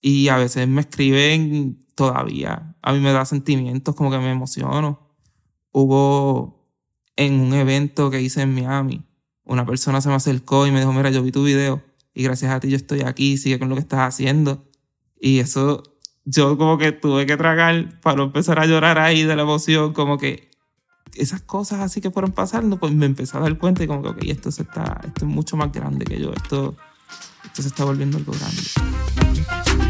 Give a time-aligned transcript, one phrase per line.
[0.00, 2.76] Y a veces me escriben todavía.
[2.82, 5.10] A mí me da sentimientos, como que me emociono.
[5.72, 6.60] Hubo
[7.16, 9.04] en un evento que hice en Miami,
[9.44, 11.82] una persona se me acercó y me dijo, mira, yo vi tu video
[12.14, 14.64] y gracias a ti yo estoy aquí, sigue con lo que estás haciendo.
[15.20, 15.82] Y eso
[16.24, 20.18] yo como que tuve que tragar para empezar a llorar ahí de la emoción, como
[20.18, 20.50] que
[21.14, 24.08] esas cosas así que fueron pasando, pues me empecé a dar cuenta y como que,
[24.08, 26.76] ok, esto, se está, esto es mucho más grande que yo, esto,
[27.44, 29.89] esto se está volviendo algo grande.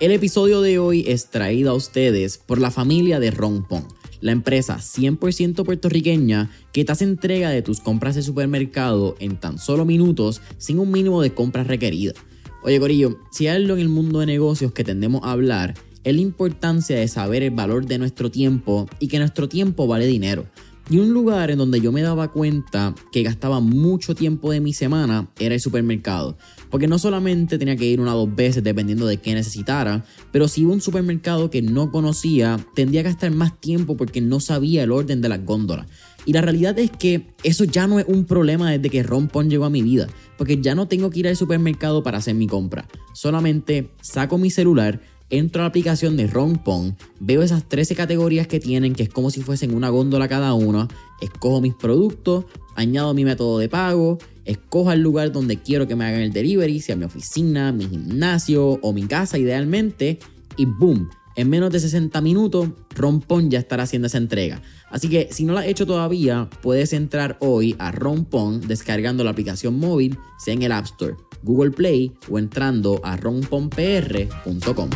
[0.00, 3.86] El episodio de hoy es traído a ustedes por la familia de Rompon,
[4.22, 9.58] la empresa 100% puertorriqueña que te hace entrega de tus compras de supermercado en tan
[9.58, 12.14] solo minutos sin un mínimo de compras requeridas.
[12.62, 16.14] Oye Corillo, si hay algo en el mundo de negocios que tendemos a hablar es
[16.14, 20.46] la importancia de saber el valor de nuestro tiempo y que nuestro tiempo vale dinero.
[20.88, 24.72] Y un lugar en donde yo me daba cuenta que gastaba mucho tiempo de mi
[24.72, 26.38] semana era el supermercado.
[26.70, 30.48] Porque no solamente tenía que ir una o dos veces dependiendo de qué necesitara, pero
[30.48, 34.40] si iba a un supermercado que no conocía, tendría que gastar más tiempo porque no
[34.40, 35.86] sabía el orden de las góndolas.
[36.26, 39.64] Y la realidad es que eso ya no es un problema desde que Rompon llegó
[39.64, 42.86] a mi vida, porque ya no tengo que ir al supermercado para hacer mi compra.
[43.14, 48.60] Solamente saco mi celular, entro a la aplicación de Rompon, veo esas 13 categorías que
[48.60, 50.88] tienen, que es como si fuesen una góndola cada una,
[51.20, 52.44] escojo mis productos,
[52.76, 54.18] añado mi método de pago,
[54.50, 58.78] escojo el lugar donde quiero que me hagan el delivery, sea mi oficina, mi gimnasio
[58.82, 60.18] o mi casa idealmente,
[60.56, 64.60] y boom, en menos de 60 minutos, Rompon ya estará haciendo esa entrega.
[64.90, 69.30] Así que si no la has hecho todavía, puedes entrar hoy a Rompon descargando la
[69.30, 74.90] aplicación móvil, sea en el App Store, Google Play o entrando a romponpr.com.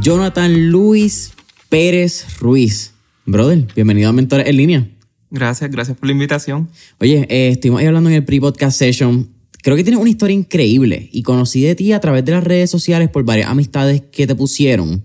[0.00, 1.32] Jonathan Luis
[1.68, 2.94] Pérez Ruiz.
[3.26, 4.97] Brother, bienvenido a Mentores en línea.
[5.30, 6.68] Gracias, gracias por la invitación.
[7.00, 9.28] Oye, eh, estuvimos ahí hablando en el pre-podcast session.
[9.62, 12.70] Creo que tienes una historia increíble y conocí de ti a través de las redes
[12.70, 15.04] sociales por varias amistades que te pusieron.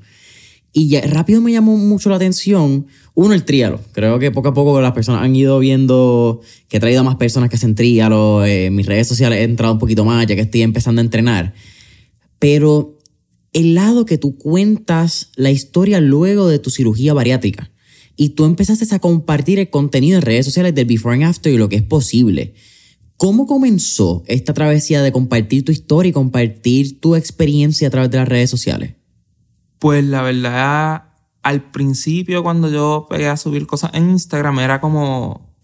[0.71, 3.79] Y ya, rápido me llamó mucho la atención, uno, el tríalo.
[3.91, 7.17] Creo que poco a poco las personas han ido viendo que he traído a más
[7.17, 8.45] personas que hacen tríalo.
[8.45, 11.03] Eh, en mis redes sociales he entrado un poquito más ya que estoy empezando a
[11.03, 11.53] entrenar.
[12.39, 12.97] Pero
[13.51, 17.69] el lado que tú cuentas la historia luego de tu cirugía bariátrica
[18.15, 21.57] y tú empezaste a compartir el contenido en redes sociales del before and after y
[21.57, 22.53] lo que es posible.
[23.17, 28.17] ¿Cómo comenzó esta travesía de compartir tu historia y compartir tu experiencia a través de
[28.17, 28.95] las redes sociales?
[29.79, 35.55] Pues la verdad, al principio cuando yo pegué a subir cosas en Instagram era como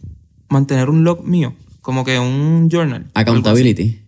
[0.49, 3.09] mantener un log mío, como que un journal.
[3.13, 3.99] Accountability.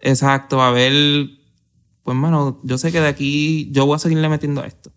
[0.00, 1.28] Exacto, a ver,
[2.02, 4.92] pues bueno, yo sé que de aquí yo voy a seguirle metiendo esto.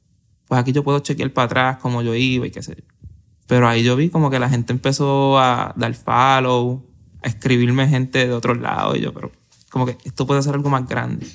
[0.48, 2.93] Pues aquí yo puedo chequear para atrás como yo iba y qué sé yo.
[3.48, 6.86] Pero ahí yo vi como que la gente empezó a dar follow,
[7.22, 9.32] a escribirme gente de otros lados y yo, pero
[9.70, 11.28] como que esto puede ser algo más grande.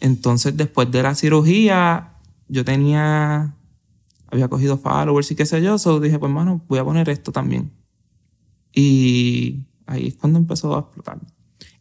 [0.00, 2.14] Entonces después de la cirugía
[2.48, 3.54] yo tenía,
[4.30, 7.32] había cogido followers y qué sé yo, so dije, pues mano, voy a poner esto
[7.32, 7.72] también.
[8.72, 11.20] Y ahí es cuando empezó a explotar.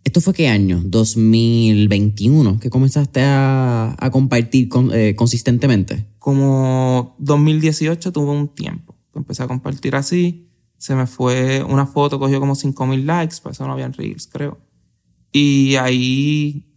[0.04, 0.82] ¿Esto fue qué año?
[0.84, 6.06] 2021, que comenzaste a, a compartir eh, consistentemente.
[6.20, 8.93] Como 2018 tuvo un tiempo.
[9.16, 10.50] Empecé a compartir así.
[10.78, 14.60] Se me fue una foto, cogió como 5000 likes, pues eso no habían reels, creo.
[15.32, 16.74] Y ahí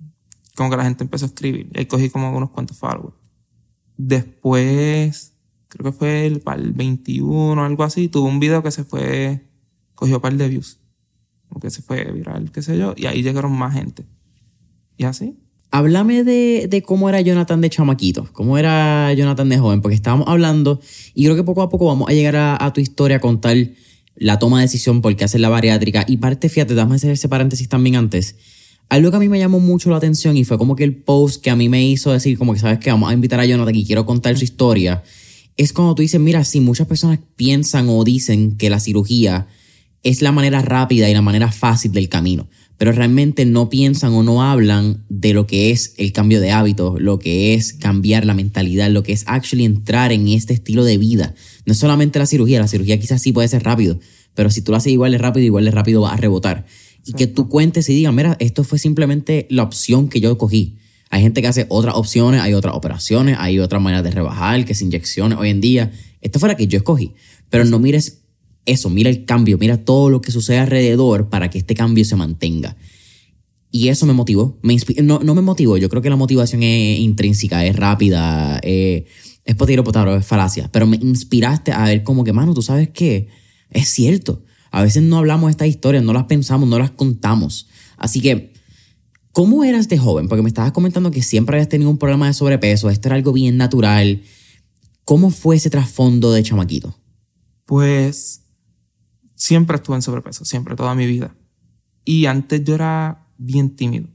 [0.57, 1.71] como que la gente empezó a escribir.
[1.73, 3.15] Y ahí cogí como unos cuantos followers.
[3.97, 5.35] Después,
[5.69, 8.85] creo que fue el, para el 21 o algo así, tuvo un video que se
[8.85, 9.47] fue,
[9.95, 10.81] cogió un par de views.
[11.49, 14.07] Como que se fue viral, qué sé yo, y ahí llegaron más gente.
[14.97, 15.39] Y así.
[15.71, 20.29] Háblame de, de, cómo era Jonathan de chamaquito, cómo era Jonathan de joven, porque estábamos
[20.29, 20.81] hablando
[21.15, 23.57] y creo que poco a poco vamos a llegar a, tu historia a contar
[24.15, 26.05] la toma de decisión por qué hacer la bariátrica.
[26.07, 28.37] Y parte, fíjate, dame hacer ese paréntesis también antes.
[28.89, 31.43] Algo que a mí me llamó mucho la atención y fue como que el post
[31.43, 33.75] que a mí me hizo decir como que sabes que vamos a invitar a Jonathan
[33.75, 35.03] y quiero contar su historia,
[35.57, 39.49] es cuando tú dices, mira, si muchas personas piensan o dicen que la cirugía
[40.03, 44.23] es la manera rápida y la manera fácil del camino, pero realmente no piensan o
[44.23, 48.35] no hablan de lo que es el cambio de hábitos, lo que es cambiar la
[48.35, 51.35] mentalidad, lo que es actually entrar en este estilo de vida.
[51.65, 53.99] No es solamente la cirugía, la cirugía quizás sí puede ser rápido,
[54.35, 56.67] pero si tú lo haces igual de rápido, igual de rápido va a rebotar
[57.07, 60.77] y que tú cuentes y digas, mira, esto fue simplemente la opción que yo cogí.
[61.09, 64.73] Hay gente que hace otras opciones, hay otras operaciones, hay otras maneras de rebajar, que
[64.73, 65.39] es inyecciones.
[65.39, 67.15] Hoy en día, esta fue la que yo escogí.
[67.49, 68.23] Pero no mires
[68.67, 72.17] eso, mira el cambio, mira todo lo que sucede alrededor para que este cambio se
[72.17, 72.77] mantenga.
[73.71, 74.59] Y eso me motivó.
[74.63, 79.07] Me no, no, me motivó, yo creo que la motivación es intrínseca, es rápida, eh,
[79.45, 80.69] es potiro potaro, es falacia.
[80.73, 83.29] Pero me inspiraste a ver como que, mano, tú sabes que
[83.71, 84.43] es cierto.
[84.71, 87.69] A veces no hablamos estas historias, no las pensamos, no las contamos.
[87.97, 88.53] Así que,
[89.33, 90.29] ¿cómo eras de joven?
[90.29, 93.33] Porque me estabas comentando que siempre habías tenido un problema de sobrepeso, esto era algo
[93.33, 94.23] bien natural.
[95.05, 96.99] ¿Cómo fue ese trasfondo de chamaquito?
[97.65, 98.46] Pues
[99.37, 101.37] siempre estuve en sobrepeso, siempre, toda mi vida.
[102.05, 104.09] Y antes yo era bien tímido.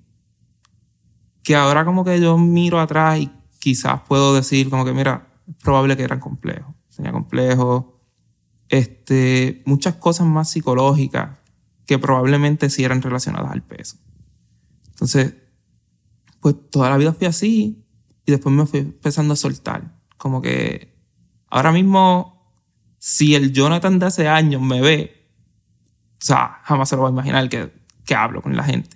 [1.43, 5.55] Que ahora como que yo miro atrás y quizás puedo decir como que, mira, es
[5.55, 6.75] probable que eran complejos.
[6.95, 7.85] Tenía complejos,
[8.67, 11.37] este, muchas cosas más psicológicas
[11.85, 13.97] que probablemente sí eran relacionadas al peso.
[14.89, 15.35] Entonces,
[16.39, 17.85] pues toda la vida fui así
[18.25, 19.99] y después me fui empezando a soltar.
[20.17, 20.95] Como que
[21.47, 22.40] ahora mismo
[23.03, 25.27] si el Jonathan de hace años me ve,
[26.21, 27.73] o sea, jamás se lo va a imaginar que,
[28.05, 28.95] que hablo con la gente.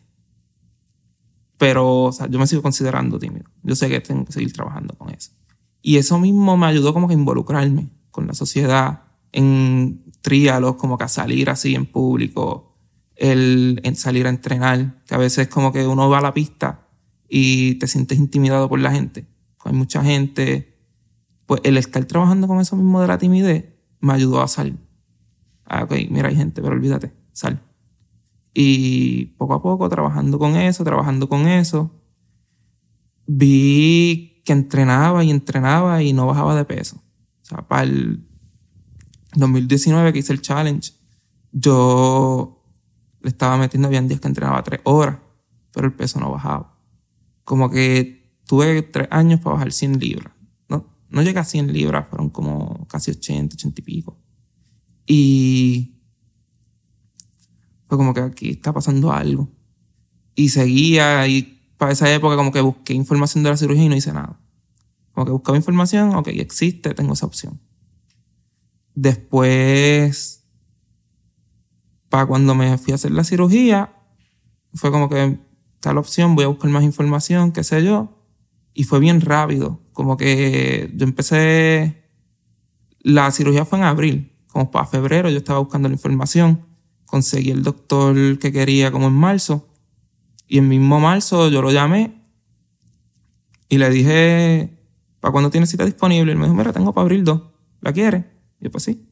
[1.58, 3.50] Pero, o sea, yo me sigo considerando tímido.
[3.64, 5.32] Yo sé que tengo que seguir trabajando con eso.
[5.82, 11.00] Y eso mismo me ayudó como que a involucrarme con la sociedad en tríalos, como
[11.00, 12.78] que a salir así en público,
[13.16, 16.90] el en salir a entrenar, que a veces como que uno va a la pista
[17.28, 19.26] y te sientes intimidado por la gente.
[19.64, 20.78] Hay mucha gente.
[21.48, 23.75] Pues el estar trabajando con eso mismo de la timidez
[24.06, 24.78] me ayudó a salir.
[25.66, 27.62] Ah, ok, mira, hay gente, pero olvídate, sal.
[28.54, 31.92] Y poco a poco, trabajando con eso, trabajando con eso,
[33.26, 36.98] vi que entrenaba y entrenaba y no bajaba de peso.
[37.42, 38.28] O sea, para el
[39.34, 40.94] 2019 que hice el challenge,
[41.52, 42.64] yo
[43.22, 45.18] le estaba metiendo, bien días que entrenaba tres horas,
[45.74, 46.78] pero el peso no bajaba.
[47.44, 50.35] Como que tuve tres años para bajar 100 libras
[51.16, 54.20] no llegué a 100 libras, fueron como casi 80, 80 y pico.
[55.08, 55.96] Y
[57.86, 59.50] fue como que aquí está pasando algo.
[60.36, 63.96] Y seguía y para esa época como que busqué información de la cirugía y no
[63.96, 64.42] hice nada.
[65.14, 67.62] Como que buscaba información, ok, existe, tengo esa opción.
[68.94, 70.44] Después,
[72.10, 73.96] para cuando me fui a hacer la cirugía,
[74.74, 75.40] fue como que
[75.82, 78.15] la opción, voy a buscar más información, qué sé yo.
[78.76, 79.82] Y fue bien rápido.
[79.94, 82.04] Como que yo empecé,
[83.00, 86.66] la cirugía fue en abril, como para febrero yo estaba buscando la información,
[87.06, 89.70] conseguí el doctor que quería como en marzo.
[90.48, 92.22] Y en mismo marzo yo lo llamé
[93.70, 94.78] y le dije,
[95.22, 96.34] ¿para cuándo tiene cita disponible?
[96.34, 97.42] Y me dijo, mira, tengo para abril 2,
[97.82, 98.26] ¿la quiere?
[98.60, 99.08] Y yo, pues sí.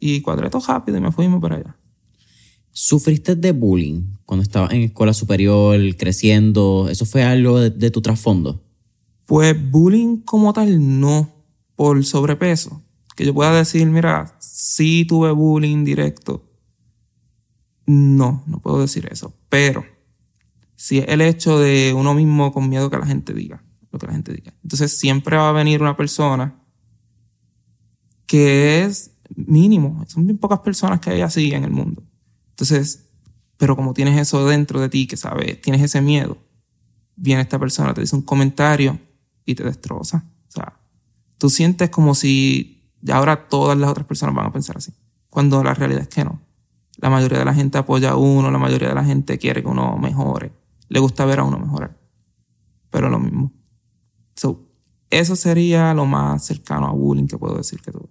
[0.00, 1.76] Y cuadré todo rápido y me fuimos para allá.
[2.72, 6.88] ¿Sufriste de bullying cuando estabas en escuela superior, creciendo?
[6.90, 8.69] ¿Eso fue algo de tu trasfondo?
[9.30, 11.32] Pues bullying como tal no,
[11.76, 12.82] por sobrepeso.
[13.14, 16.50] Que yo pueda decir, mira, sí tuve bullying directo.
[17.86, 19.32] No, no puedo decir eso.
[19.48, 19.84] Pero
[20.74, 23.62] si es el hecho de uno mismo con miedo que la gente diga,
[23.92, 24.52] lo que la gente diga.
[24.64, 26.60] Entonces siempre va a venir una persona
[28.26, 30.04] que es mínimo.
[30.08, 32.02] Son bien pocas personas que hay así en el mundo.
[32.48, 33.08] Entonces,
[33.58, 36.36] pero como tienes eso dentro de ti, que sabes, tienes ese miedo,
[37.14, 38.98] viene esta persona, te dice un comentario
[39.50, 40.24] y te destroza.
[40.48, 40.80] O sea,
[41.38, 44.92] tú sientes como si ahora todas las otras personas van a pensar así,
[45.28, 46.40] cuando la realidad es que no.
[46.98, 49.68] La mayoría de la gente apoya a uno, la mayoría de la gente quiere que
[49.68, 50.52] uno mejore,
[50.88, 51.98] le gusta ver a uno mejorar,
[52.90, 53.52] pero lo mismo.
[54.36, 54.66] So,
[55.08, 58.08] eso sería lo más cercano a bullying que puedo decir que tuve.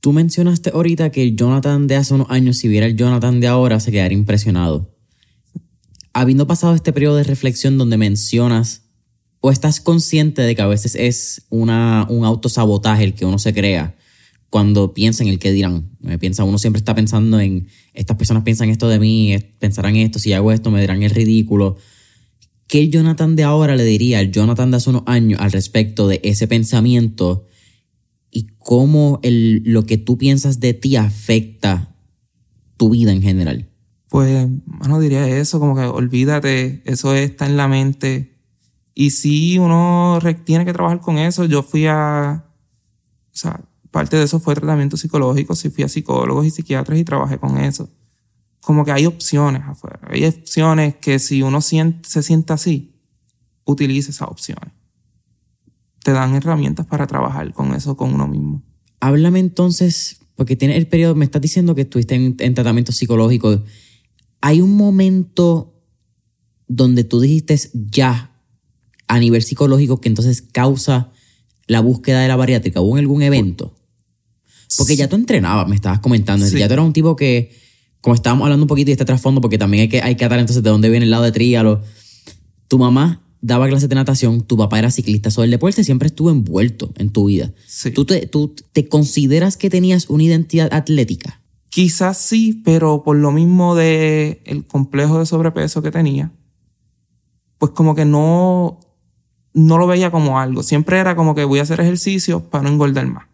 [0.00, 3.46] Tú mencionaste ahorita que el Jonathan de hace unos años, si viera el Jonathan de
[3.46, 4.90] ahora, se quedaría impresionado.
[6.12, 8.81] Habiendo pasado este periodo de reflexión donde mencionas
[9.42, 13.52] o estás consciente de que a veces es una, un autosabotaje el que uno se
[13.52, 13.96] crea
[14.50, 15.90] cuando piensa en el que dirán.
[15.98, 20.20] Me piensa, uno siempre está pensando en, estas personas piensan esto de mí, pensarán esto,
[20.20, 21.76] si hago esto me dirán el ridículo.
[22.68, 26.06] ¿Qué el Jonathan de ahora le diría al Jonathan de hace unos años al respecto
[26.06, 27.46] de ese pensamiento
[28.30, 31.96] y cómo el, lo que tú piensas de ti afecta
[32.76, 33.70] tu vida en general?
[34.08, 34.46] Pues,
[34.86, 38.31] no diría eso, como que olvídate, eso está en la mente,
[38.94, 41.44] y si uno tiene que trabajar con eso.
[41.44, 42.44] Yo fui a,
[43.32, 47.04] o sea, parte de eso fue tratamiento psicológico, sí fui a psicólogos y psiquiatras y
[47.04, 47.88] trabajé con eso.
[48.60, 52.94] Como que hay opciones afuera, hay opciones que si uno siente, se siente así,
[53.64, 54.72] utilice esas opciones.
[56.04, 58.62] Te dan herramientas para trabajar con eso con uno mismo.
[59.00, 63.62] Háblame entonces, porque tienes el periodo, me estás diciendo que estuviste en, en tratamiento psicológico.
[64.40, 65.72] ¿Hay un momento
[66.68, 68.31] donde tú dijiste ya,
[69.12, 71.10] a nivel psicológico que entonces causa
[71.66, 72.80] la búsqueda de la bariátrica?
[72.80, 73.74] ¿Hubo algún evento?
[74.78, 76.48] Porque ya tú entrenabas, me estabas comentando.
[76.48, 77.54] Ya tú eras un tipo que,
[78.00, 80.38] como estábamos hablando un poquito de este trasfondo, porque también hay que, hay que atar
[80.38, 81.82] entonces de dónde viene el lado de tríalo.
[82.68, 86.30] Tu mamá daba clases de natación, tu papá era ciclista, so el deporte siempre estuvo
[86.30, 87.52] envuelto en tu vida.
[87.94, 91.42] ¿Tú, te, ¿Tú te consideras que tenías una identidad atlética?
[91.68, 96.32] Quizás sí, pero por lo mismo de el complejo de sobrepeso que tenía,
[97.58, 98.80] pues como que no,
[99.54, 100.62] no lo veía como algo.
[100.62, 103.26] Siempre era como que voy a hacer ejercicio para no engordar más.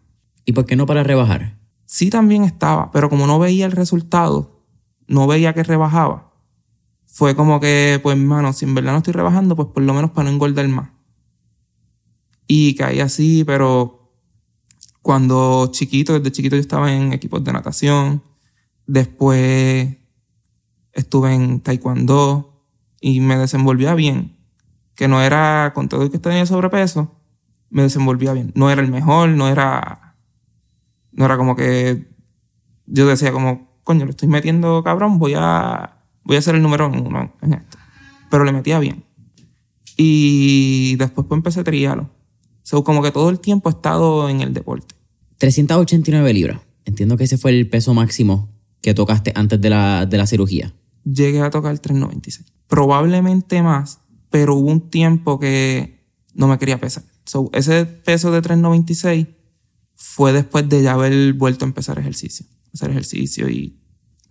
[0.45, 1.57] ¿Y por qué no para rebajar?
[1.85, 4.63] Sí también estaba, pero como no veía el resultado,
[5.07, 6.29] no veía que rebajaba,
[7.11, 10.11] fue como que, pues, mano, si en verdad no estoy rebajando, pues por lo menos
[10.11, 10.89] para no engordar más.
[12.47, 14.13] Y caí así, pero
[15.01, 18.23] cuando chiquito, desde chiquito yo estaba en equipos de natación,
[18.85, 19.97] después
[20.93, 22.63] estuve en taekwondo
[23.01, 24.37] y me desenvolvía bien.
[24.99, 27.15] Que no era, con todo el que tenía sobrepeso,
[27.69, 28.51] me desenvolvía bien.
[28.53, 30.17] No era el mejor, no era,
[31.13, 32.09] no era como que
[32.85, 36.89] yo decía como, coño, le estoy metiendo cabrón, voy a voy a ser el número
[36.89, 37.77] uno en esto.
[38.29, 39.05] Pero le metía bien.
[39.95, 42.09] Y después pues empecé a triarlo.
[42.63, 44.95] So, como que todo el tiempo he estado en el deporte.
[45.37, 46.59] 389 libras.
[46.83, 48.49] Entiendo que ese fue el peso máximo
[48.81, 50.73] que tocaste antes de la, de la cirugía.
[51.05, 52.51] Llegué a tocar 396.
[52.67, 57.03] Probablemente más, pero hubo un tiempo que no me quería pesar.
[57.25, 59.27] So, ese peso de 396
[59.95, 62.45] fue después de ya haber vuelto a empezar ejercicio.
[62.73, 63.79] Hacer ejercicio y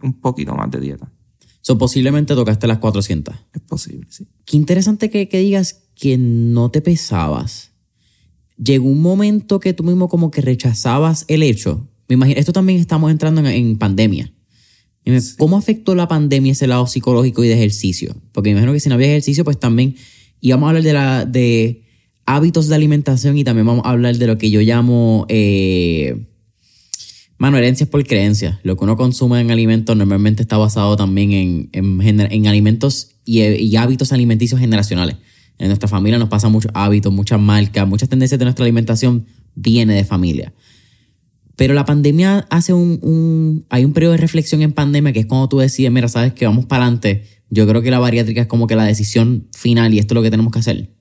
[0.02, 1.12] un poquito más de dieta.
[1.60, 3.34] So, posiblemente tocaste las 400.
[3.52, 4.26] Es posible, sí.
[4.44, 7.72] Qué interesante que, digas que no te pesabas.
[8.56, 11.86] Llegó un momento que tú mismo como que rechazabas el hecho.
[12.08, 14.32] Me imagino, esto también estamos entrando en, pandemia.
[15.38, 18.14] ¿Cómo afectó la pandemia ese lado psicológico y de ejercicio?
[18.32, 19.96] Porque me imagino que si no había ejercicio, pues también
[20.40, 21.82] íbamos a hablar de, la, de
[22.26, 26.26] hábitos de alimentación y también vamos a hablar de lo que yo llamo eh,
[27.38, 28.58] Mano, herencias por creencias.
[28.64, 34.12] Lo que uno consume en alimentos normalmente está basado también en, en, alimentos y, hábitos
[34.12, 35.16] alimenticios generacionales.
[35.56, 39.24] En nuestra familia nos pasa muchos hábitos, muchas marcas, muchas tendencias de nuestra alimentación
[39.54, 40.52] viene de familia.
[41.58, 45.48] Pero la pandemia hace un, Hay un periodo de reflexión en pandemia que es cuando
[45.48, 47.26] tú decides, mira, sabes que vamos para adelante.
[47.50, 50.22] Yo creo que la bariátrica es como que la decisión final y esto es lo
[50.22, 50.94] que tenemos que hacer.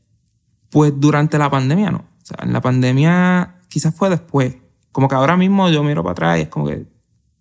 [0.71, 1.99] Pues durante la pandemia no.
[1.99, 4.55] O sea, en la pandemia quizás fue después
[4.91, 6.87] como que ahora mismo yo miro para atrás y es como que,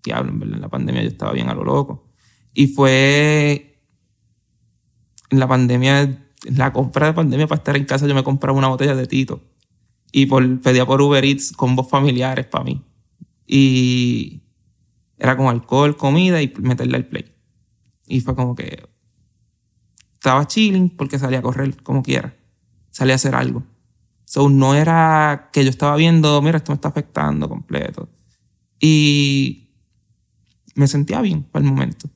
[0.05, 2.11] diablo, en en la pandemia yo estaba bien a lo loco.
[2.53, 3.81] Y fue
[5.31, 6.23] en la pandemia,
[6.55, 9.41] la compra de pandemia para estar en casa, yo me compraba una botella de Tito.
[10.13, 12.83] Y pedía por Uber Eats combos familiares para mí.
[13.47, 14.43] Y
[15.19, 17.33] era como alcohol, comida y meterle al play.
[18.07, 18.89] Y fue como que
[20.15, 22.37] estaba chilling porque salía a correr como quiera.
[22.91, 23.65] Salía a hacer algo.
[24.25, 28.09] So, no era que yo estaba viendo, mira, esto me está afectando completo.
[28.81, 29.71] Y
[30.75, 32.11] me sentía bien para el momento.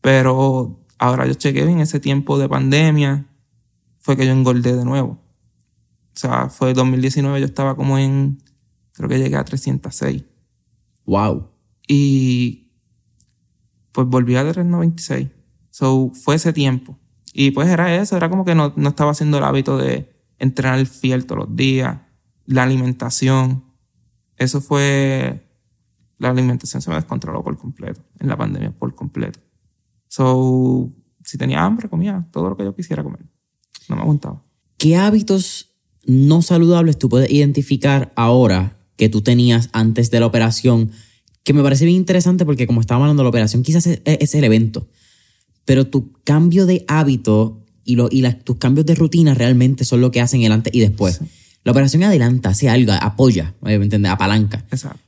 [0.00, 3.26] Pero ahora yo chequé en ese tiempo de pandemia,
[3.98, 5.18] fue que yo engordé de nuevo.
[6.14, 8.42] O sea, fue 2019, yo estaba como en,
[8.92, 10.24] creo que llegué a 306.
[11.08, 11.48] Wow.
[11.88, 12.70] Y
[13.92, 15.28] pues volví a 396.
[15.70, 16.98] So, fue ese tiempo.
[17.32, 20.84] Y pues era eso, era como que no, no estaba haciendo el hábito de entrenar
[20.84, 21.98] fiel todos los días,
[22.44, 23.64] la alimentación.
[24.36, 25.44] Eso fue.
[26.18, 29.40] La alimentación se me descontroló por completo, en la pandemia por completo.
[30.08, 30.92] So,
[31.24, 33.24] si tenía hambre, comía todo lo que yo quisiera comer.
[33.88, 34.42] No me aguantaba.
[34.76, 40.90] ¿Qué hábitos no saludables tú puedes identificar ahora que tú tenías antes de la operación?
[41.44, 44.44] Que me parece bien interesante porque como estábamos hablando de la operación, quizás es el
[44.44, 44.86] evento,
[45.64, 50.10] pero tu cambio de hábito y, lo, y tus cambios de rutina realmente son lo
[50.10, 51.20] que hacen el antes y después.
[51.64, 54.12] La operación adelanta, hace algo, apoya, ¿me entiendes?
[54.12, 54.66] Apalanca.
[54.70, 55.00] Exacto.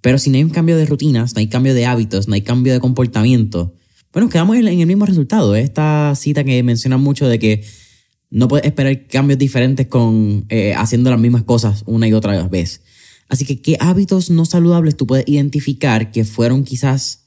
[0.00, 2.42] Pero si no hay un cambio de rutinas, no hay cambio de hábitos, no hay
[2.42, 3.74] cambio de comportamiento,
[4.14, 5.56] bueno, quedamos en, el mismo resultado.
[5.56, 7.64] Esta cita que menciona mucho de que
[8.30, 12.80] no puedes esperar cambios diferentes con eh, haciendo las mismas cosas una y otra vez.
[13.28, 17.24] Así que, ¿qué hábitos no saludables tú puedes identificar que fueron quizás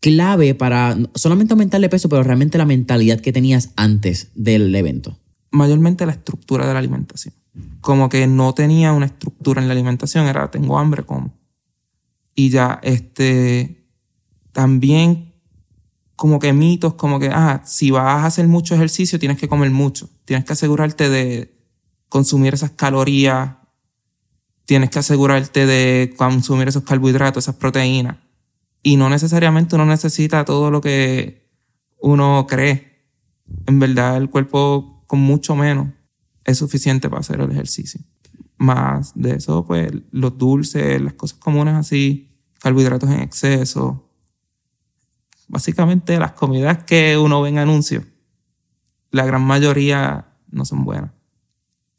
[0.00, 5.18] clave para solamente aumentarle peso, pero realmente la mentalidad que tenías antes del evento?
[5.50, 7.34] Mayormente la estructura de la alimentación.
[7.80, 11.32] Como que no tenía una estructura en la alimentación, era tengo hambre, como.
[12.34, 13.86] Y ya, este,
[14.52, 15.32] también
[16.16, 19.70] como que mitos, como que, ah, si vas a hacer mucho ejercicio, tienes que comer
[19.70, 20.08] mucho.
[20.24, 21.52] Tienes que asegurarte de
[22.08, 23.56] consumir esas calorías,
[24.64, 28.16] tienes que asegurarte de consumir esos carbohidratos, esas proteínas.
[28.82, 31.48] Y no necesariamente uno necesita todo lo que
[32.00, 33.06] uno cree.
[33.66, 35.88] En verdad, el cuerpo con mucho menos
[36.44, 38.00] es suficiente para hacer el ejercicio.
[38.56, 44.08] Más de eso, pues los dulces, las cosas comunes así, carbohidratos en exceso.
[45.48, 48.04] Básicamente las comidas que uno ve en anuncios,
[49.10, 51.10] la gran mayoría no son buenas.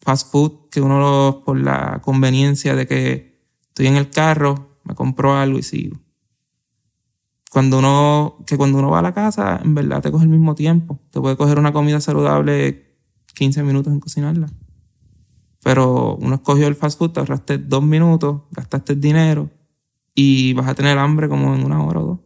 [0.03, 5.33] Fast food, que uno por la conveniencia de que estoy en el carro, me compro
[5.33, 5.97] algo y sigo.
[7.49, 10.55] Cuando uno, que cuando uno va a la casa, en verdad te coge el mismo
[10.55, 10.99] tiempo.
[11.09, 12.97] Te puede coger una comida saludable
[13.33, 14.49] 15 minutos en cocinarla.
[15.63, 19.49] Pero uno escogió el fast food, te ahorraste dos minutos, gastaste el dinero
[20.13, 22.19] y vas a tener hambre como en una hora o dos.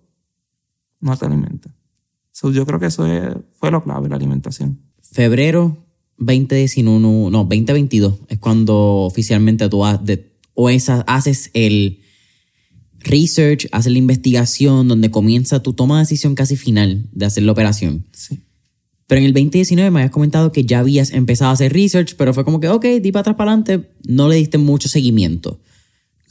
[0.99, 1.71] No te alimentas.
[2.41, 3.05] yo creo que eso
[3.59, 4.81] fue lo clave, la alimentación.
[4.99, 5.86] Febrero
[6.17, 12.01] 2019, no, 2022 es cuando oficialmente tú o haces el
[12.99, 17.51] research, haces la investigación, donde comienza tu toma de decisión casi final de hacer la
[17.51, 18.07] operación.
[18.11, 18.41] Sí.
[19.05, 22.33] Pero en el 2019 me habías comentado que ya habías empezado a hacer research, pero
[22.33, 25.61] fue como que, ok, di para atrás para adelante, no le diste mucho seguimiento.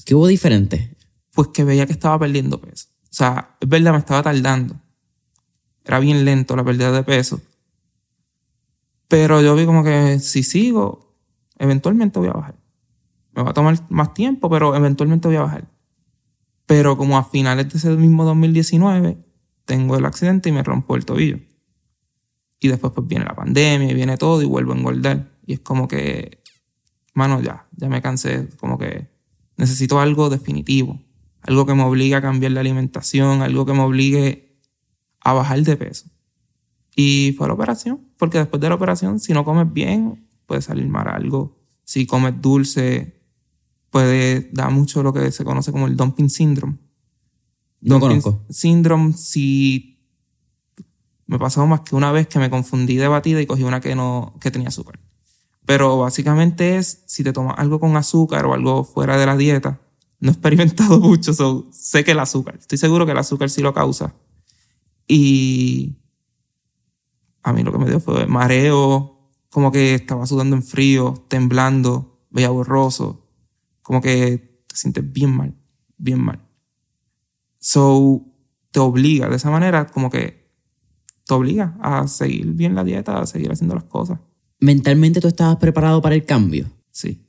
[0.05, 0.95] ¿Qué hubo diferente?
[1.33, 2.89] Pues que veía que estaba perdiendo peso.
[3.05, 4.79] O sea, es verdad, me estaba tardando.
[5.85, 7.41] Era bien lento la pérdida de peso.
[9.09, 11.15] Pero yo vi como que si sigo,
[11.59, 12.57] eventualmente voy a bajar.
[13.35, 15.69] Me va a tomar más tiempo, pero eventualmente voy a bajar.
[16.67, 19.19] Pero como a finales de ese mismo 2019,
[19.65, 21.39] tengo el accidente y me rompo el tobillo.
[22.59, 25.31] Y después pues viene la pandemia y viene todo y vuelvo a engordar.
[25.47, 26.43] Y es como que,
[27.15, 29.09] mano, ya, ya me cansé, como que
[29.57, 31.01] necesito algo definitivo,
[31.43, 34.59] algo que me obligue a cambiar la alimentación, algo que me obligue
[35.21, 36.09] a bajar de peso.
[36.99, 40.89] Y fue la operación, porque después de la operación, si no comes bien, puede salir
[40.89, 41.61] mal algo.
[41.85, 43.21] Si comes dulce,
[43.91, 46.79] puede dar mucho lo que se conoce como el dumping syndrome.
[47.83, 48.45] No conozco.
[48.49, 50.01] Syndrome, si
[51.27, 53.95] me pasó más que una vez que me confundí de batida y cogí una que
[53.95, 54.99] no, que tenía azúcar.
[55.67, 59.81] Pero básicamente es, si te tomas algo con azúcar o algo fuera de la dieta,
[60.21, 61.35] no he experimentado mucho,
[61.71, 64.15] sé que el azúcar, estoy seguro que el azúcar sí lo causa.
[65.07, 65.99] Y
[67.47, 72.19] a mí lo que me dio fue mareo, como que estaba sudando en frío, temblando,
[72.29, 73.25] veía borroso,
[73.83, 75.55] como que te sientes bien mal,
[75.97, 76.41] bien mal.
[77.61, 78.21] So,
[78.73, 80.51] te obliga de esa manera como que
[81.25, 84.19] te obliga a seguir bien la dieta, a seguir haciendo las cosas.
[84.59, 86.67] ¿Mentalmente tú estabas preparado para el cambio?
[86.91, 87.25] Sí,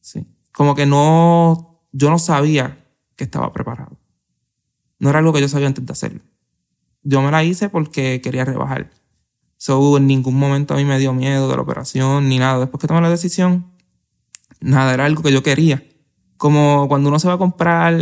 [0.00, 0.26] sí.
[0.52, 3.96] Como que no, yo no sabía que estaba preparado.
[4.98, 6.22] No era algo que yo sabía antes de hacerlo.
[7.04, 8.90] Yo me la hice porque quería rebajar.
[9.64, 12.58] So, en ningún momento a mí me dio miedo de la operación ni nada.
[12.58, 13.70] Después que tomé la decisión,
[14.60, 15.84] nada, era algo que yo quería.
[16.36, 17.96] Como cuando uno se va a comprar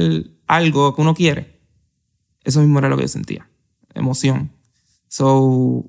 [0.46, 1.60] algo que uno quiere.
[2.44, 3.50] Eso mismo era lo que yo sentía.
[3.92, 4.52] Emoción.
[5.08, 5.84] So,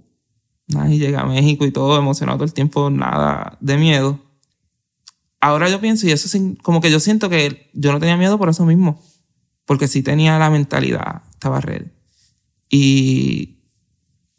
[0.68, 4.20] nada, y llegué a México y todo emocionado todo el tiempo, nada de miedo.
[5.40, 8.50] Ahora yo pienso, y eso como que yo siento que yo no tenía miedo por
[8.50, 9.02] eso mismo,
[9.64, 11.90] porque sí tenía la mentalidad, estaba ready.
[12.70, 13.61] Y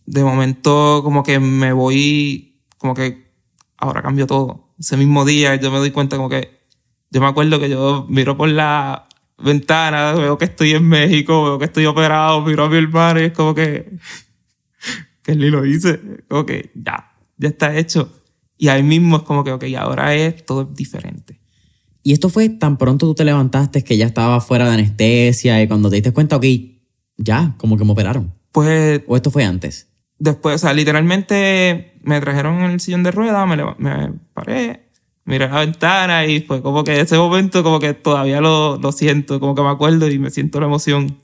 [0.06, 3.30] de momento como que me voy, como que
[3.76, 4.74] ahora cambió todo.
[4.78, 6.60] Ese mismo día yo me doy cuenta como que,
[7.10, 11.58] yo me acuerdo que yo miro por la ventana, veo que estoy en México, veo
[11.58, 13.98] que estoy operado, miro a mi hermano y es como que
[15.22, 18.12] que él lo dice, como que ya, ya está hecho.
[18.56, 21.40] Y ahí mismo es como que, ok, ahora es todo diferente.
[22.02, 25.68] Y esto fue tan pronto tú te levantaste que ya estaba fuera de anestesia y
[25.68, 26.44] cuando te diste cuenta, ok,
[27.16, 28.32] ya, como que me operaron.
[28.50, 29.02] Pues...
[29.06, 29.88] ¿O esto fue antes?
[30.22, 34.88] Después, o sea, literalmente me trajeron el sillón de ruedas, me, me paré,
[35.24, 39.40] miré la ventana y fue como que ese momento como que todavía lo, lo siento,
[39.40, 41.18] como que me acuerdo y me siento la emoción.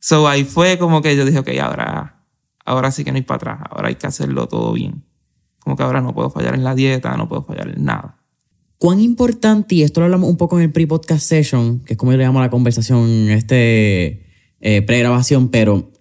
[0.00, 2.24] So ahí fue como que yo dije, ok, ahora
[2.64, 5.04] ahora sí que no hay para atrás, ahora hay que hacerlo todo bien.
[5.60, 8.18] Como que ahora no puedo fallar en la dieta, no puedo fallar en nada.
[8.78, 12.10] ¿Cuán importante, y esto lo hablamos un poco en el pre-podcast session, que es como
[12.10, 14.26] le llamo la conversación, este
[14.58, 15.92] eh, pre-grabación, pero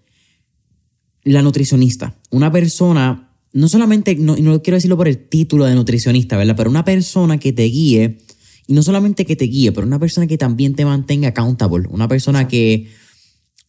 [1.25, 6.38] la nutricionista, una persona, no solamente, no, no quiero decirlo por el título de nutricionista,
[6.38, 6.55] ¿verdad?
[6.55, 8.19] Pero una persona que te guíe,
[8.67, 12.07] y no solamente que te guíe, pero una persona que también te mantenga accountable, una
[12.07, 12.88] persona que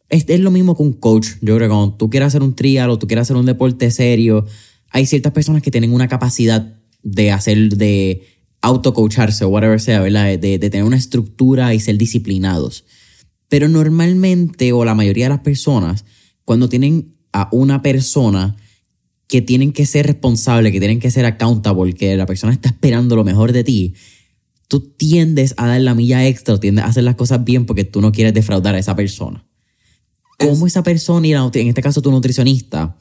[0.09, 1.29] es, lo mismo que un coach.
[1.41, 3.91] Yo creo que cuando tú quieras hacer un trial o tú quieras hacer un deporte
[3.91, 4.47] serio,
[4.91, 8.23] hay ciertas personas que tienen una capacidad de hacer, de
[8.61, 10.39] auto-coacharse o whatever sea, ¿verdad?
[10.39, 12.85] De, de, tener una estructura y ser disciplinados.
[13.49, 16.05] Pero normalmente, o la mayoría de las personas,
[16.45, 18.57] cuando tienen a una persona
[19.29, 23.17] que tienen que ser responsable, que tienen que ser accountable, que la persona está esperando
[23.17, 23.95] lo mejor de ti,
[24.69, 28.01] tú tiendes a dar la milla extra, tiendes a hacer las cosas bien porque tú
[28.01, 29.45] no quieres defraudar a esa persona
[30.39, 32.97] cómo esa persona, y en este caso tu nutricionista,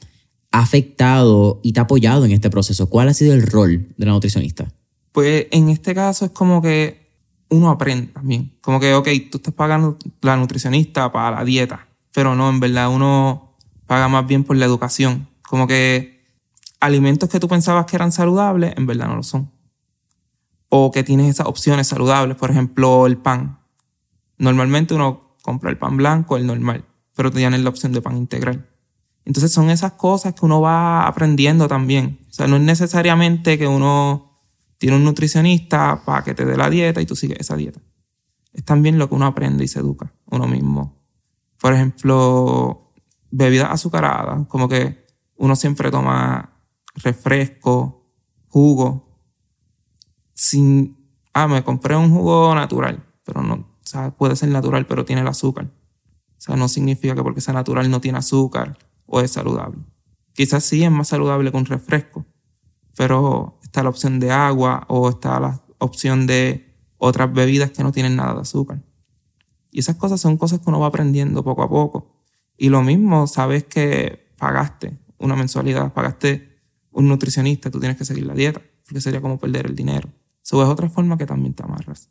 [0.52, 2.88] ha afectado y te ha apoyado en este proceso.
[2.88, 4.72] ¿Cuál ha sido el rol de la nutricionista?
[5.12, 7.06] Pues en este caso es como que
[7.48, 8.56] uno aprende también.
[8.60, 12.90] Como que, ok, tú estás pagando la nutricionista para la dieta, pero no, en verdad
[12.90, 13.45] uno
[13.86, 15.28] paga más bien por la educación.
[15.42, 16.24] Como que
[16.80, 19.50] alimentos que tú pensabas que eran saludables, en verdad no lo son.
[20.68, 23.60] O que tienes esas opciones saludables, por ejemplo, el pan.
[24.38, 28.68] Normalmente uno compra el pan blanco, el normal, pero tienes la opción de pan integral.
[29.24, 32.20] Entonces son esas cosas que uno va aprendiendo también.
[32.28, 34.40] O sea, no es necesariamente que uno
[34.78, 37.80] tiene un nutricionista para que te dé la dieta y tú sigues esa dieta.
[38.52, 40.96] Es también lo que uno aprende y se educa uno mismo.
[41.60, 42.85] Por ejemplo,
[43.30, 46.52] bebidas azucaradas, como que uno siempre toma
[46.94, 48.10] refresco,
[48.48, 49.20] jugo,
[50.34, 50.96] sin,
[51.32, 55.22] ah, me compré un jugo natural, pero no, o sea, puede ser natural, pero tiene
[55.22, 55.66] el azúcar.
[55.66, 59.78] O sea, no significa que porque sea natural no tiene azúcar o es saludable.
[60.32, 62.26] Quizás sí es más saludable que un refresco,
[62.96, 67.92] pero está la opción de agua o está la opción de otras bebidas que no
[67.92, 68.82] tienen nada de azúcar.
[69.70, 72.15] Y esas cosas son cosas que uno va aprendiendo poco a poco.
[72.56, 76.58] Y lo mismo, sabes que pagaste una mensualidad, pagaste
[76.90, 80.08] un nutricionista, tú tienes que seguir la dieta, porque sería como perder el dinero.
[80.42, 82.08] Eso es otra forma que también te amarras.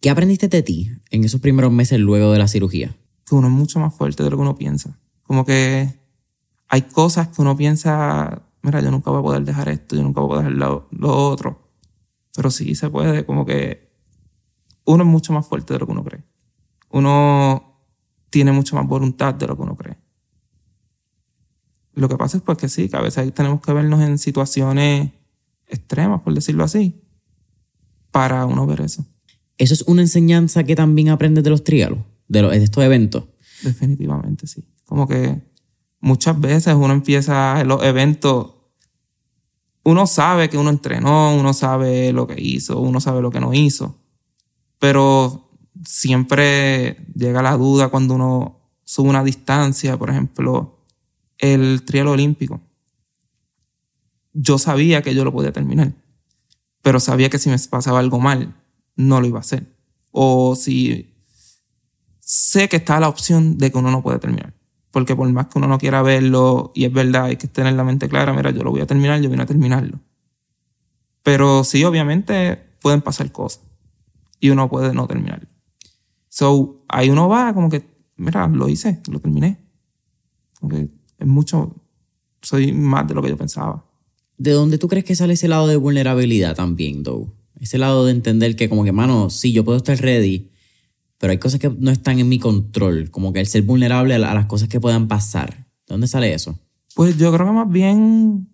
[0.00, 2.96] ¿Qué aprendiste de ti en esos primeros meses luego de la cirugía?
[3.26, 4.98] Que uno es mucho más fuerte de lo que uno piensa.
[5.24, 6.00] Como que
[6.68, 10.20] hay cosas que uno piensa, mira, yo nunca voy a poder dejar esto, yo nunca
[10.20, 11.68] voy a poder dejar lo, otro.
[12.34, 13.92] Pero sí se puede, como que
[14.84, 16.24] uno es mucho más fuerte de lo que uno cree.
[16.90, 17.69] Uno
[18.30, 19.98] tiene mucho más voluntad de lo que uno cree.
[21.92, 25.10] Lo que pasa es pues que sí, que a veces tenemos que vernos en situaciones
[25.66, 27.02] extremas, por decirlo así,
[28.10, 29.04] para uno ver eso.
[29.58, 33.24] ¿Eso es una enseñanza que también aprendes de los triálogos, de, de estos eventos?
[33.62, 34.64] Definitivamente, sí.
[34.86, 35.42] Como que
[36.00, 38.54] muchas veces uno empieza en los eventos,
[39.82, 43.52] uno sabe que uno entrenó, uno sabe lo que hizo, uno sabe lo que no
[43.52, 43.98] hizo,
[44.78, 45.49] pero
[45.84, 50.78] siempre llega la duda cuando uno sube una distancia, por ejemplo,
[51.38, 52.60] el trial olímpico.
[54.32, 55.92] Yo sabía que yo lo podía terminar,
[56.82, 58.54] pero sabía que si me pasaba algo mal,
[58.96, 59.66] no lo iba a hacer.
[60.10, 61.14] O si
[62.20, 64.54] sé que está la opción de que uno no puede terminar
[64.90, 67.84] porque por más que uno no quiera verlo, y es verdad, hay que tener la
[67.84, 70.00] mente clara, mira, yo lo voy a terminar, yo vine a terminarlo.
[71.22, 73.62] Pero sí, obviamente pueden pasar cosas
[74.40, 75.48] y uno puede no terminarlo.
[76.30, 77.84] So, ahí uno va como que,
[78.16, 79.58] mira, lo hice, lo terminé.
[80.60, 80.88] Porque
[81.18, 81.76] es mucho,
[82.40, 83.84] soy más de lo que yo pensaba.
[84.38, 87.34] ¿De dónde tú crees que sale ese lado de vulnerabilidad también, Doug?
[87.58, 90.50] Ese lado de entender que como que, mano, sí, yo puedo estar ready,
[91.18, 94.18] pero hay cosas que no están en mi control, como que el ser vulnerable a
[94.18, 95.66] las cosas que puedan pasar.
[95.86, 96.58] ¿De dónde sale eso?
[96.94, 98.48] Pues yo creo que más bien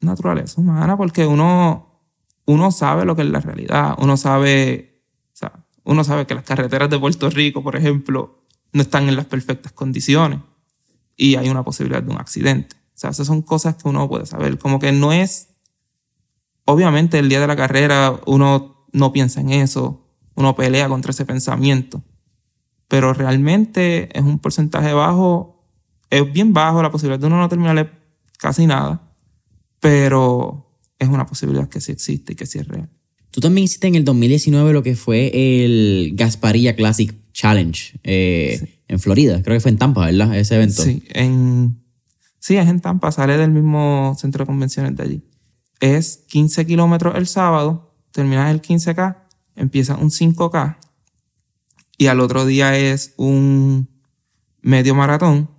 [0.00, 2.02] naturaleza humana, porque uno,
[2.44, 6.44] uno sabe lo que es la realidad, uno sabe, o sea, uno sabe que las
[6.44, 10.40] carreteras de Puerto Rico, por ejemplo, no están en las perfectas condiciones
[11.16, 12.74] y hay una posibilidad de un accidente.
[12.76, 14.58] O sea, esas son cosas que uno puede saber.
[14.58, 15.54] Como que no es,
[16.64, 21.24] obviamente el día de la carrera uno no piensa en eso, uno pelea contra ese
[21.24, 22.02] pensamiento.
[22.88, 25.64] Pero realmente es un porcentaje bajo,
[26.10, 27.92] es bien bajo, la posibilidad de uno no terminar
[28.38, 29.12] casi nada,
[29.78, 32.90] pero es una posibilidad que sí existe y que sí es real.
[33.36, 38.98] Tú también hiciste en el 2019 lo que fue el Gasparilla Classic Challenge eh, en
[38.98, 40.34] Florida, creo que fue en Tampa, ¿verdad?
[40.38, 40.82] Ese evento.
[40.82, 41.78] Sí, en,
[42.38, 45.22] sí, es en Tampa, sale del mismo centro de convenciones de allí.
[45.80, 49.18] Es 15 kilómetros el sábado, terminas el 15K
[49.54, 50.78] empieza un 5K
[51.98, 53.86] y al otro día es un
[54.62, 55.50] medio maratón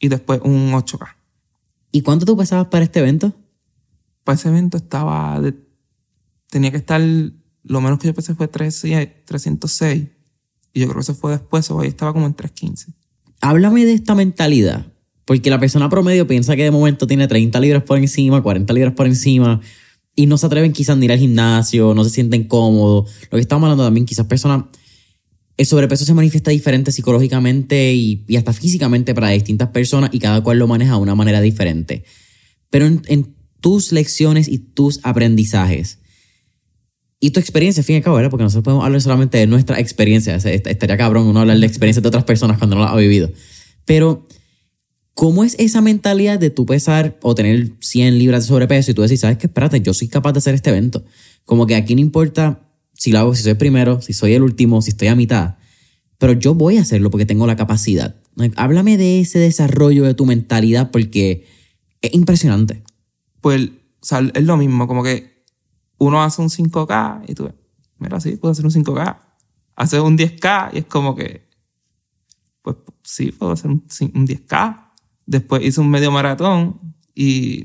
[0.00, 1.16] y después un 8K.
[1.90, 3.34] ¿Y cuánto tú pesabas para este evento?
[4.24, 5.38] Para ese evento estaba,
[6.52, 10.02] tenía que estar, lo menos que yo pesé fue 306
[10.74, 12.92] y yo creo que eso fue después, o ahí estaba como en 315.
[13.40, 14.86] Háblame de esta mentalidad,
[15.24, 18.92] porque la persona promedio piensa que de momento tiene 30 libras por encima, 40 libras
[18.92, 19.62] por encima,
[20.14, 23.10] y no se atreven quizás a ir al gimnasio, no se sienten cómodos.
[23.30, 24.64] Lo que estamos hablando también, quizás personas,
[25.56, 30.58] el sobrepeso se manifiesta diferente psicológicamente y, hasta físicamente para distintas personas y cada cual
[30.58, 32.04] lo maneja de una manera diferente.
[32.68, 36.01] Pero en, tus lecciones y tus aprendizajes
[37.22, 38.30] y tu experiencia, al fin y cabo, ¿verdad?
[38.30, 40.34] Porque nosotros podemos hablar solamente de nuestra experiencia.
[40.34, 43.30] Estaría cabrón uno hablar de experiencias de otras personas cuando no las ha vivido.
[43.84, 44.26] Pero
[45.14, 49.02] ¿Cómo es esa mentalidad de tú pesar o tener 100 libras de sobrepeso y tú
[49.02, 51.04] decís, sabes que espérate, yo soy capaz de hacer este evento?
[51.44, 54.80] Como que aquí no importa si lo hago, si soy primero, si soy el último,
[54.80, 55.56] si estoy a mitad,
[56.18, 58.16] pero yo voy a hacerlo porque tengo la capacidad.
[58.56, 61.46] Háblame de ese desarrollo de tu mentalidad porque
[62.00, 62.82] es impresionante.
[63.42, 63.68] Pues,
[64.00, 65.31] o sea, es lo mismo, como que
[66.02, 67.48] uno hace un 5K y tú
[67.98, 69.18] mira, sí, puedo hacer un 5K.
[69.76, 71.48] Haces un 10K y es como que,
[72.60, 73.84] pues sí, puedo hacer un,
[74.14, 74.90] un 10K.
[75.26, 77.62] Después hice un medio maratón y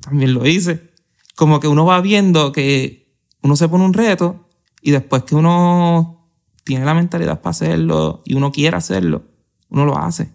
[0.00, 0.90] también lo hice.
[1.36, 4.46] Como que uno va viendo que uno se pone un reto
[4.82, 6.28] y después que uno
[6.62, 9.24] tiene la mentalidad para hacerlo y uno quiere hacerlo,
[9.70, 10.30] uno lo hace.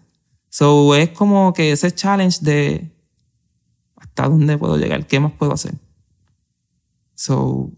[0.48, 2.92] So es como que ese challenge de
[3.94, 5.74] hasta dónde puedo llegar, qué más puedo hacer.
[7.16, 7.72] So,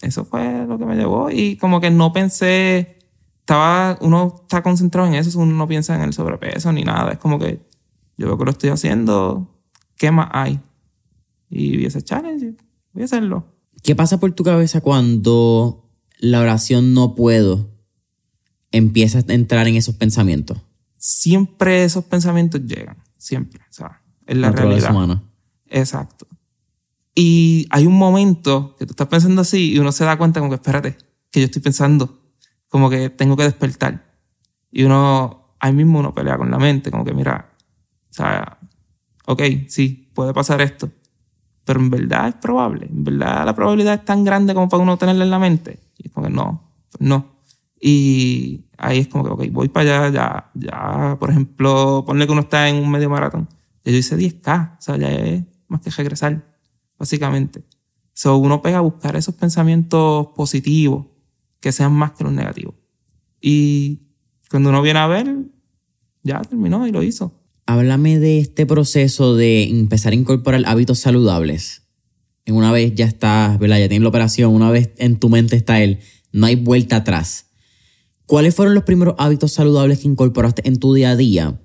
[0.00, 2.98] eso fue lo que me llevó y como que no pensé,
[3.40, 7.18] estaba, uno está concentrado en eso, uno no piensa en el sobrepeso ni nada, es
[7.18, 7.64] como que
[8.16, 9.54] yo veo que lo estoy haciendo,
[9.96, 10.58] ¿qué más hay?
[11.48, 12.56] Y vi ese challenge,
[12.92, 13.46] voy a hacerlo.
[13.82, 15.88] ¿Qué pasa por tu cabeza cuando
[16.18, 17.70] la oración no puedo
[18.72, 20.58] empieza a entrar en esos pensamientos?
[20.96, 24.90] Siempre esos pensamientos llegan, siempre, o sea, es la realidad.
[24.90, 25.22] Humana.
[25.68, 26.26] Exacto.
[27.18, 30.50] Y hay un momento que tú estás pensando así y uno se da cuenta como
[30.50, 30.98] que espérate,
[31.30, 32.20] que yo estoy pensando,
[32.68, 34.04] como que tengo que despertar.
[34.70, 37.52] Y uno, ahí mismo uno pelea con la mente, como que mira,
[38.10, 38.58] o sea,
[39.24, 40.90] ok, sí, puede pasar esto,
[41.64, 44.98] pero en verdad es probable, en verdad la probabilidad es tan grande como para uno
[44.98, 45.80] tenerla en la mente.
[45.96, 47.40] Y es como que no, pues no.
[47.80, 52.32] Y ahí es como que, ok, voy para allá, ya, ya, por ejemplo, ponle que
[52.32, 53.48] uno está en un medio maratón.
[53.86, 56.55] yo hice 10K, o sea, ya es más que regresar
[56.98, 57.64] básicamente.
[58.12, 61.06] So, uno pega a buscar esos pensamientos positivos
[61.60, 62.74] que sean más que los negativos.
[63.40, 64.02] Y
[64.50, 65.36] cuando uno viene a ver,
[66.22, 67.42] ya terminó y lo hizo.
[67.66, 71.82] Háblame de este proceso de empezar a incorporar hábitos saludables.
[72.44, 73.78] En una vez ya estás, ¿verdad?
[73.80, 75.98] Ya tienes la operación, una vez en tu mente está él,
[76.32, 77.46] no hay vuelta atrás.
[78.24, 81.60] ¿Cuáles fueron los primeros hábitos saludables que incorporaste en tu día a día?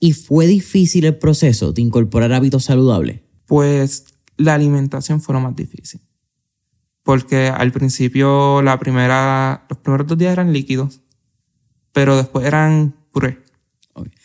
[0.00, 3.20] ¿Y fue difícil el proceso de incorporar hábitos saludables?
[3.46, 4.04] Pues
[4.36, 6.00] la alimentación fue lo más difícil.
[7.02, 11.02] Porque al principio, la primera, los primeros dos días eran líquidos,
[11.92, 13.42] pero después eran puré.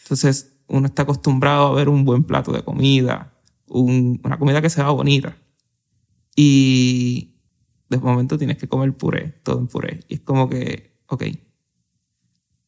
[0.03, 3.33] Entonces, uno está acostumbrado a ver un buen plato de comida,
[3.67, 5.37] una comida que sea bonita.
[6.35, 7.35] Y
[7.89, 9.99] de momento tienes que comer puré, todo en puré.
[10.07, 11.23] Y es como que, ok,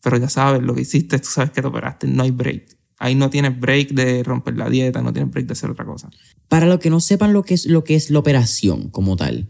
[0.02, 2.78] pero ya sabes lo que hiciste, tú sabes que te operaste, no hay break.
[3.00, 6.10] Ahí no tienes break de romper la dieta, no tienes break de hacer otra cosa.
[6.48, 9.50] Para los que no sepan lo que es, lo que es la operación como tal,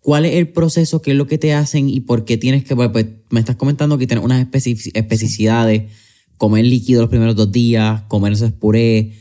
[0.00, 1.00] ¿cuál es el proceso?
[1.02, 2.74] ¿Qué es lo que te hacen y por qué tienes que...
[2.74, 5.92] Pues, me estás comentando que tienes unas especificidades,
[6.36, 9.12] comer líquido los primeros dos días, comer esos puré,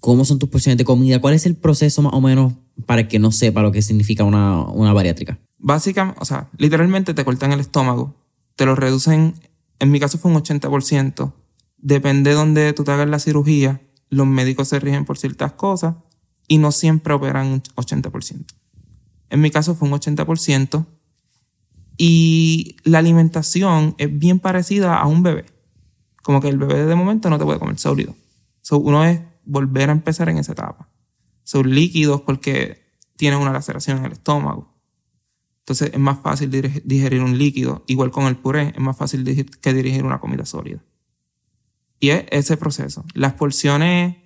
[0.00, 2.54] cómo son tus porciones de comida, ¿cuál es el proceso más o menos
[2.86, 5.38] para que no sepa lo que significa una, una bariátrica?
[5.58, 8.14] Básicamente, o sea, literalmente te cortan el estómago,
[8.54, 9.34] te lo reducen,
[9.80, 11.32] en mi caso fue un 80%,
[11.78, 15.96] depende de donde tú te hagas la cirugía, los médicos se rigen por ciertas cosas
[16.46, 18.44] y no siempre operan un 80%.
[19.30, 20.86] En mi caso fue un 80%
[21.96, 25.46] y la alimentación es bien parecida a un bebé.
[26.22, 28.14] Como que el bebé de momento no te puede comer sólido.
[28.62, 30.88] So, uno es volver a empezar en esa etapa.
[31.42, 34.74] Son líquidos porque tienen una laceración en el estómago.
[35.60, 36.50] Entonces es más fácil
[36.84, 37.84] digerir un líquido.
[37.86, 39.24] Igual con el puré, es más fácil
[39.60, 40.82] que dirigir una comida sólida.
[42.00, 43.04] Y es ese proceso.
[43.14, 44.16] Las porciones,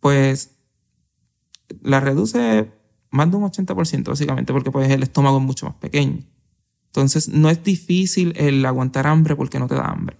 [0.00, 0.56] pues,
[1.82, 2.72] las reduce
[3.10, 6.24] más de un 80%, básicamente, porque pues el estómago es mucho más pequeño.
[6.86, 10.16] Entonces, no es difícil el aguantar hambre porque no te da hambre.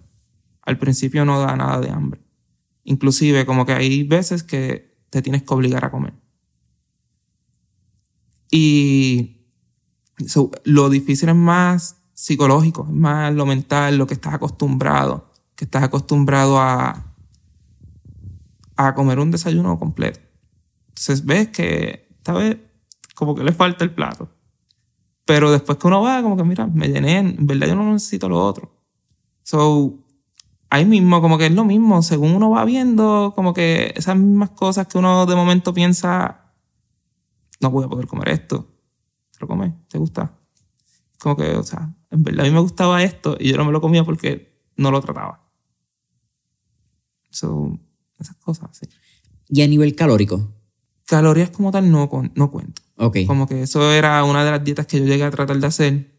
[0.62, 2.20] Al principio no da nada de hambre.
[2.84, 6.14] Inclusive, como que hay veces que te tienes que obligar a comer.
[8.50, 9.36] Y
[10.64, 15.27] lo difícil es más psicológico, es más lo mental, lo que estás acostumbrado
[15.58, 17.04] que estás acostumbrado a,
[18.76, 20.20] a comer un desayuno completo.
[20.90, 22.58] Entonces ves que esta vez
[23.16, 24.30] como que le falta el plato.
[25.24, 28.28] Pero después que uno va, como que mira, me llené, en verdad yo no necesito
[28.28, 28.70] lo otro.
[29.42, 29.98] So,
[30.70, 34.50] ahí mismo, como que es lo mismo, según uno va viendo, como que esas mismas
[34.50, 36.52] cosas que uno de momento piensa,
[37.58, 38.64] no voy a poder comer esto.
[39.32, 39.72] ¿Te lo comes?
[39.88, 40.38] ¿Te gusta?
[41.18, 43.72] Como que, o sea, en verdad a mí me gustaba esto y yo no me
[43.72, 45.47] lo comía porque no lo trataba.
[47.30, 47.78] So,
[48.18, 48.86] esas cosas, sí.
[49.48, 50.52] ¿Y a nivel calórico?
[51.06, 52.82] Calorías como tal no, no cuento.
[52.96, 53.18] Ok.
[53.26, 56.18] Como que eso era una de las dietas que yo llegué a tratar de hacer.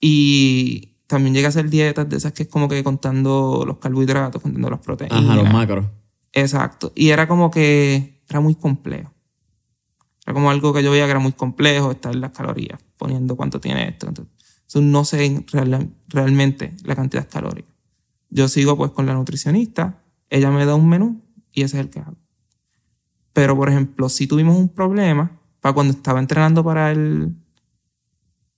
[0.00, 4.42] Y también llegué a hacer dietas de esas que es como que contando los carbohidratos,
[4.42, 5.18] contando las proteínas.
[5.18, 5.86] Ajá, los macros.
[6.32, 6.92] Exacto.
[6.94, 9.12] Y era como que era muy complejo.
[10.24, 13.36] Era como algo que yo veía que era muy complejo, estar en las calorías, poniendo
[13.36, 14.08] cuánto tiene esto.
[14.08, 14.34] Entonces,
[14.74, 15.44] no sé
[16.08, 17.72] realmente la cantidad calórica.
[18.28, 20.02] Yo sigo pues con la nutricionista
[20.36, 21.22] ella me da un menú
[21.52, 22.16] y ese es el que hago.
[23.32, 27.34] Pero, por ejemplo, si tuvimos un problema, para cuando estaba entrenando para el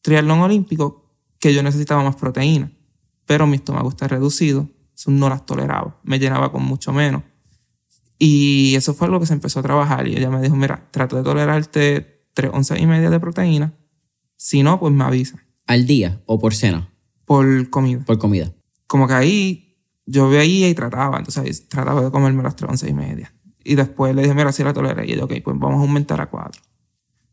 [0.02, 2.70] triatlón olímpico que yo necesitaba más proteína.
[3.26, 7.22] Pero mi estómago está reducido, eso no las toleraba, me llenaba con mucho menos.
[8.18, 10.08] Y eso fue lo que se empezó a trabajar.
[10.08, 13.74] Y ella me dijo, mira, trato de tolerarte tres onzas y media de proteína.
[14.36, 15.38] Si no, pues me avisa.
[15.66, 16.92] ¿Al día o por cena?
[17.24, 18.04] Por comida.
[18.04, 18.52] Por comida.
[18.86, 19.67] Como que ahí
[20.08, 21.18] yo veía y trataba.
[21.18, 23.32] Entonces trataba de comerme las tres onzas y media.
[23.62, 25.06] Y después le dije, mira, si la toleré.
[25.06, 26.62] Y ella, ok, pues vamos a aumentar a cuatro.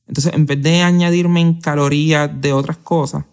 [0.07, 3.23] Entonces, en vez de añadirme en calorías de otras cosas,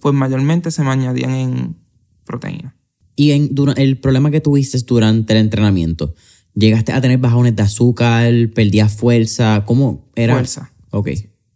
[0.00, 1.76] pues mayormente se me añadían en
[2.24, 2.76] proteína.
[3.16, 6.14] Y en, el problema que tuviste durante el entrenamiento,
[6.54, 8.32] ¿llegaste a tener bajones de azúcar?
[8.54, 9.64] ¿Perdías fuerza?
[9.64, 10.34] ¿Cómo era?
[10.34, 10.70] Fuerza.
[10.90, 11.08] Ok.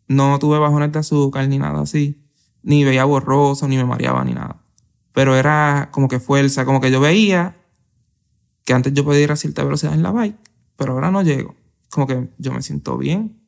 [0.09, 2.17] No tuve bajones de azúcar ni nada así.
[2.63, 4.65] Ni veía borroso, ni me mareaba, ni nada.
[5.13, 7.57] Pero era como que fuerza, como que yo veía
[8.65, 10.39] que antes yo podía ir a cierta velocidad en la bike,
[10.77, 11.57] pero ahora no llego.
[11.91, 13.41] Como que yo me siento bien,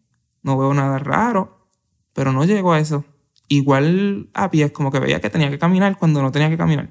[0.42, 1.68] no veo nada raro,
[2.12, 3.05] pero no llego a eso.
[3.48, 6.90] Igual a pies, como que veía que tenía que caminar cuando no tenía que caminar.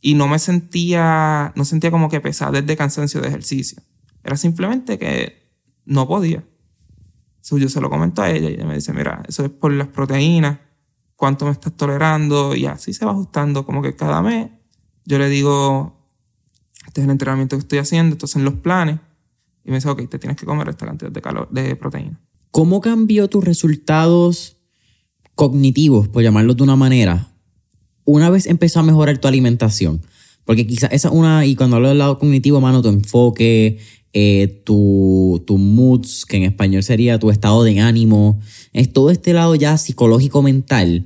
[0.00, 3.82] Y no me sentía, no sentía como que pesada de cansancio de ejercicio.
[4.22, 5.52] Era simplemente que
[5.84, 6.44] no podía.
[7.40, 9.72] So, yo se lo comento a ella y ella me dice, mira, eso es por
[9.72, 10.58] las proteínas,
[11.18, 13.66] cuánto me estás tolerando y así se va ajustando.
[13.66, 14.50] Como que cada mes
[15.04, 15.96] yo le digo,
[16.86, 19.00] este es el entrenamiento que estoy haciendo, estos son los planes.
[19.64, 22.20] Y me dice, ok, te tienes que comer esta cantidad de, calor, de proteína.
[22.52, 24.58] ¿Cómo cambió tus resultados
[25.34, 27.28] cognitivos, por llamarlo de una manera,
[28.04, 30.00] una vez empezó a mejorar tu alimentación?
[30.48, 33.76] Porque quizás esa es una, y cuando hablo del lado cognitivo, mano, tu enfoque,
[34.14, 38.40] eh, tu, tu moods, que en español sería tu estado de ánimo,
[38.72, 41.04] es todo este lado ya psicológico mental,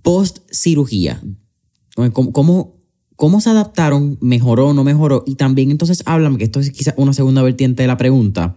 [0.00, 1.22] post cirugía.
[2.14, 2.80] ¿Cómo, cómo,
[3.14, 4.16] cómo se adaptaron?
[4.22, 5.22] ¿Mejoró o no mejoró?
[5.26, 8.56] Y también entonces háblame, que esto es quizás una segunda vertiente de la pregunta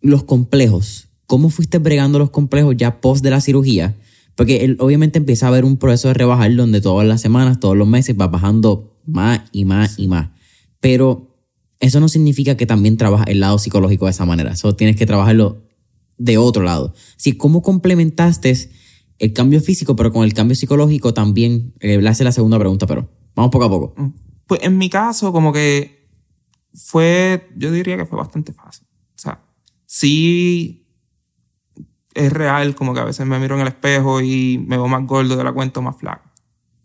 [0.00, 1.10] los complejos.
[1.26, 3.94] ¿Cómo fuiste bregando los complejos ya post de la cirugía?
[4.38, 7.76] Porque él obviamente empieza a haber un proceso de rebajar donde todas las semanas, todos
[7.76, 10.28] los meses va bajando más y más y más.
[10.78, 11.36] Pero
[11.80, 14.54] eso no significa que también trabaja el lado psicológico de esa manera.
[14.54, 15.64] Solo tienes que trabajarlo
[16.18, 16.94] de otro lado.
[17.16, 18.56] Si ¿cómo complementaste
[19.18, 21.74] el cambio físico, pero con el cambio psicológico también?
[21.80, 24.00] Eh, le hace la segunda pregunta, pero vamos poco a poco.
[24.00, 24.12] Mm.
[24.46, 26.12] Pues en mi caso, como que
[26.74, 28.86] fue, yo diría que fue bastante fácil.
[29.16, 29.42] O sea,
[29.84, 30.87] sí
[32.18, 35.06] es real, como que a veces me miro en el espejo y me veo más
[35.06, 36.28] gordo de la cuenta más flaco.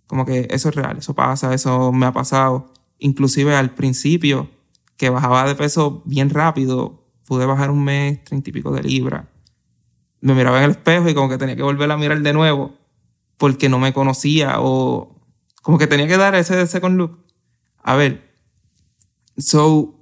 [0.08, 2.72] Como que eso es real, eso pasa, eso me ha pasado.
[3.00, 4.50] Inclusive al principio,
[4.96, 9.26] que bajaba de peso bien rápido, pude bajar un mes treinta y pico de libras.
[10.22, 12.76] Me miraba en el espejo y como que tenía que volver a mirar de nuevo
[13.38, 15.20] porque no me conocía o
[15.64, 17.20] como que tenía que dar ese second look.
[17.82, 18.32] A ver,
[19.38, 20.00] so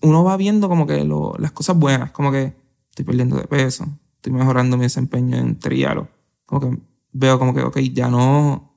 [0.00, 1.04] uno va viendo como que
[1.38, 2.54] las cosas buenas, como que
[2.88, 3.86] estoy perdiendo de peso,
[4.20, 6.08] estoy mejorando mi desempeño en trialos.
[6.44, 6.78] Como que
[7.12, 8.76] veo como que, ok, ya no,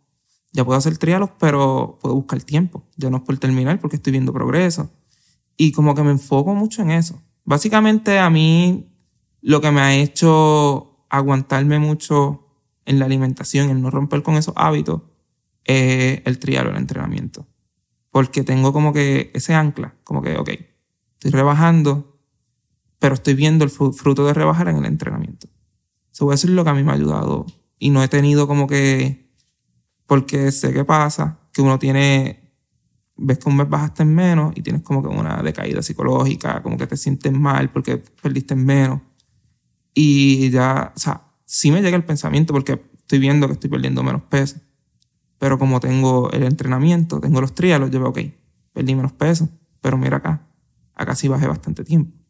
[0.53, 2.86] ya puedo hacer trialos, pero puedo buscar tiempo.
[2.95, 4.89] Ya no es por terminar porque estoy viendo progreso.
[5.58, 7.21] Y como que me enfoco mucho en eso.
[7.43, 8.89] Básicamente a mí
[9.41, 12.47] lo que me ha hecho aguantarme mucho
[12.86, 15.01] en la alimentación, el no romper con esos hábitos,
[15.65, 17.45] es el trialo, el entrenamiento.
[18.12, 20.49] Porque tengo como que ese ancla, como que, ok,
[21.15, 22.12] estoy rebajando,
[23.03, 25.49] pero estoy viendo el fruto de rebajar en el entrenamiento.
[26.13, 27.45] Eso eso es lo que a mí me ha ayudado.
[27.77, 29.29] Y no he tenido como que,
[30.07, 32.53] porque sé qué pasa, que uno tiene,
[33.17, 36.77] ves que un mes bajaste en menos y tienes como que una decaída psicológica, como
[36.77, 39.01] que te sientes mal porque perdiste en menos.
[39.93, 44.01] Y ya, o sea, sí me llega el pensamiento porque estoy viendo que estoy perdiendo
[44.01, 44.61] menos peso.
[45.39, 48.19] Pero como tengo el entrenamiento, tengo los trialos, yo veo, ok,
[48.71, 49.49] perdí menos peso,
[49.81, 50.47] pero mira acá,
[50.95, 52.22] acá sí bajé bastante tiempo.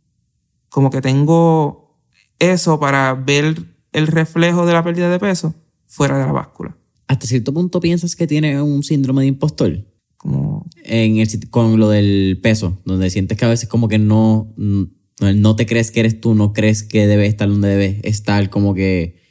[0.73, 1.99] Como que tengo
[2.39, 5.53] eso para ver el reflejo de la pérdida de peso
[5.85, 6.75] fuera de la báscula.
[7.07, 9.85] ¿Hasta cierto punto piensas que tiene un síndrome de impostor?
[10.17, 10.65] Como...
[10.83, 15.55] En el, con lo del peso, donde sientes que a veces como que no, no
[15.55, 19.21] te crees que eres tú, no crees que debes estar donde debes estar, como que...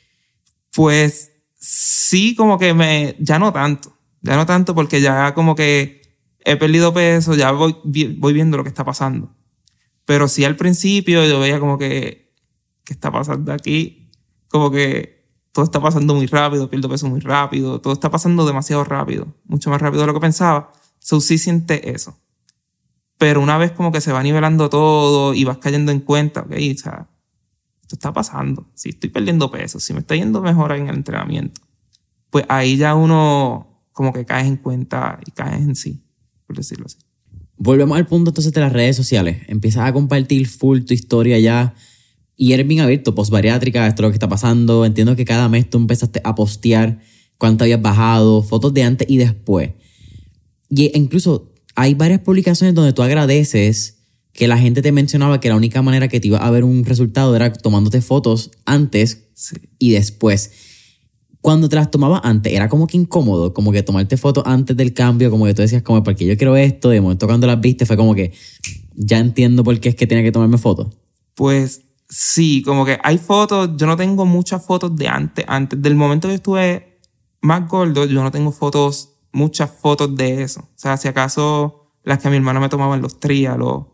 [0.73, 3.17] Pues sí, como que me...
[3.19, 6.03] Ya no tanto, ya no tanto porque ya como que
[6.45, 9.35] he perdido peso, ya voy, voy viendo lo que está pasando.
[10.05, 12.35] Pero sí al principio yo veía como que,
[12.85, 14.11] ¿qué está pasando aquí?
[14.49, 18.85] Como que todo está pasando muy rápido, pierdo peso muy rápido, todo está pasando demasiado
[18.85, 20.73] rápido, mucho más rápido de lo que pensaba.
[20.99, 22.19] So sí siente eso.
[23.19, 26.51] Pero una vez como que se va nivelando todo y vas cayendo en cuenta, ok,
[26.51, 27.09] o sea,
[27.83, 28.71] esto está pasando.
[28.75, 31.61] Si estoy perdiendo peso, si me está yendo mejor en el entrenamiento,
[32.31, 36.03] pues ahí ya uno como que caes en cuenta y caes en sí
[36.55, 36.99] decirlo así.
[37.65, 39.43] Volvemos al punto entonces de las redes sociales.
[39.47, 41.75] Empiezas a compartir full tu historia ya
[42.37, 44.85] Y eres bien abierto, post-bariátrica, esto es lo que está pasando.
[44.85, 46.99] Entiendo que cada mes tú empezaste a postear
[47.39, 49.71] cuánto habías bajado, fotos de antes y después.
[50.71, 53.99] Y incluso hay varias publicaciones donde tú agradeces
[54.33, 56.85] que la gente te mencionaba que la única manera que te iba a ver un
[56.85, 59.29] resultado era tomándote fotos antes
[59.79, 60.51] y después.
[61.43, 64.95] Cuando te las tomabas antes, era como que incómodo, como que tomarte fotos antes del
[64.95, 67.85] cambio, como que tú decías, como, porque yo quiero esto, de momento cuando las viste
[67.85, 68.33] fue como que
[68.95, 70.87] ya entiendo por qué es que tenía que tomarme fotos.
[71.35, 75.97] Pues sí, como que hay fotos, yo no tengo muchas fotos de antes, antes del
[75.97, 77.01] momento que estuve
[77.41, 80.61] más gordo, yo no tengo fotos, muchas fotos de eso.
[80.61, 83.87] O sea, si acaso las que mi hermano me tomaba en los trialos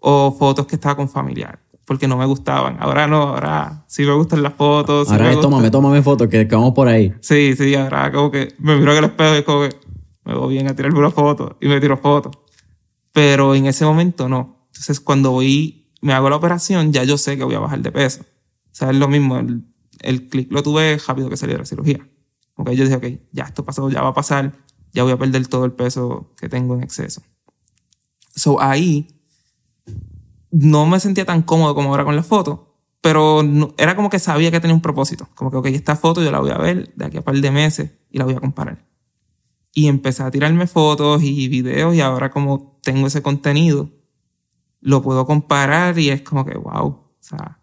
[0.00, 2.76] o fotos que estaba con familiar porque no me gustaban.
[2.80, 5.10] Ahora no, ahora sí me gustan las fotos.
[5.10, 7.14] ahora me tómame, tómame fotos, que, vamos por ahí.
[7.20, 9.76] Sí, sí, ahora como que me miro en el espejo y como que
[10.24, 12.36] me voy bien a tirarme una foto y me tiro fotos.
[13.12, 14.66] Pero en ese momento no.
[14.66, 17.92] Entonces cuando voy, me hago la operación, ya yo sé que voy a bajar de
[17.92, 18.22] peso.
[18.22, 19.64] O sea, es lo mismo, el,
[20.00, 22.06] el clic lo tuve rápido que salí de la cirugía.
[22.54, 24.52] Porque yo dije, ok, ya esto pasó, ya va a pasar,
[24.92, 27.22] ya voy a perder todo el peso que tengo en exceso.
[28.34, 29.15] So ahí
[30.58, 33.42] no me sentía tan cómodo como ahora con la foto, pero
[33.76, 35.28] era como que sabía que tenía un propósito.
[35.34, 37.50] Como que, ok, esta foto yo la voy a ver de aquí a par de
[37.50, 38.86] meses y la voy a comparar.
[39.74, 43.90] Y empecé a tirarme fotos y videos y ahora como tengo ese contenido,
[44.80, 47.60] lo puedo comparar y es como que, wow, o sea,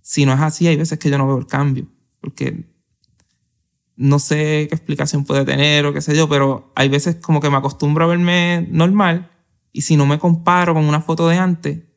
[0.00, 1.86] si no es así, hay veces que yo no veo el cambio,
[2.20, 2.68] porque
[3.94, 7.50] no sé qué explicación puede tener o qué sé yo, pero hay veces como que
[7.50, 9.30] me acostumbro a verme normal
[9.70, 11.91] y si no me comparo con una foto de antes,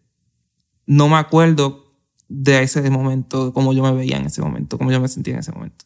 [0.86, 1.86] no me acuerdo
[2.28, 5.40] de ese momento, cómo yo me veía en ese momento, cómo yo me sentía en
[5.40, 5.86] ese momento.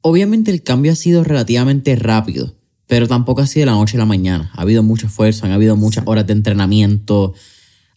[0.00, 4.00] Obviamente el cambio ha sido relativamente rápido, pero tampoco ha sido de la noche a
[4.00, 4.50] la mañana.
[4.54, 7.34] Ha habido mucho esfuerzo, han habido muchas horas de entrenamiento,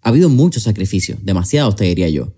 [0.01, 2.33] ha habido mucho sacrificio, demasiado te diría yo.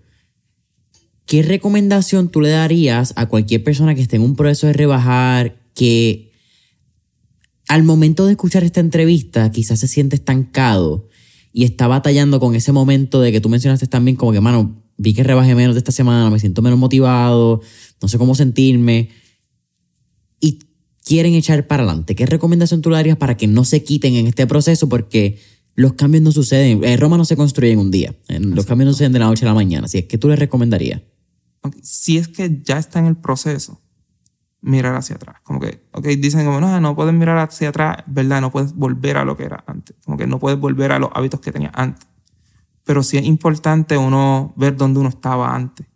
[1.26, 5.56] ¿Qué recomendación tú le darías a cualquier persona que esté en un proceso de rebajar
[5.74, 6.32] que
[7.66, 11.08] al momento de escuchar esta entrevista quizás se siente estancado
[11.56, 15.14] y está batallando con ese momento de que tú mencionaste también como que, mano, vi
[15.14, 17.62] que rebajé menos de esta semana, me siento menos motivado,
[18.02, 19.10] no sé cómo sentirme
[20.40, 20.58] y
[21.04, 22.16] quieren echar para adelante?
[22.16, 24.88] ¿Qué recomendación tú le darías para que no se quiten en este proceso?
[24.88, 25.38] Porque
[25.76, 29.12] los cambios no suceden, en Roma no se construyen un día, los cambios no suceden
[29.12, 31.02] de la noche a la mañana, así es que tú le recomendarías.
[31.82, 33.80] Si es que ya está en el proceso,
[34.64, 35.36] mirar hacia atrás.
[35.42, 38.40] Como que, ok, dicen como, no, no puedes mirar hacia atrás, ¿verdad?
[38.40, 39.94] No puedes volver a lo que era antes.
[40.04, 42.08] Como que no puedes volver a los hábitos que tenías antes.
[42.84, 45.86] Pero sí es importante uno ver dónde uno estaba antes.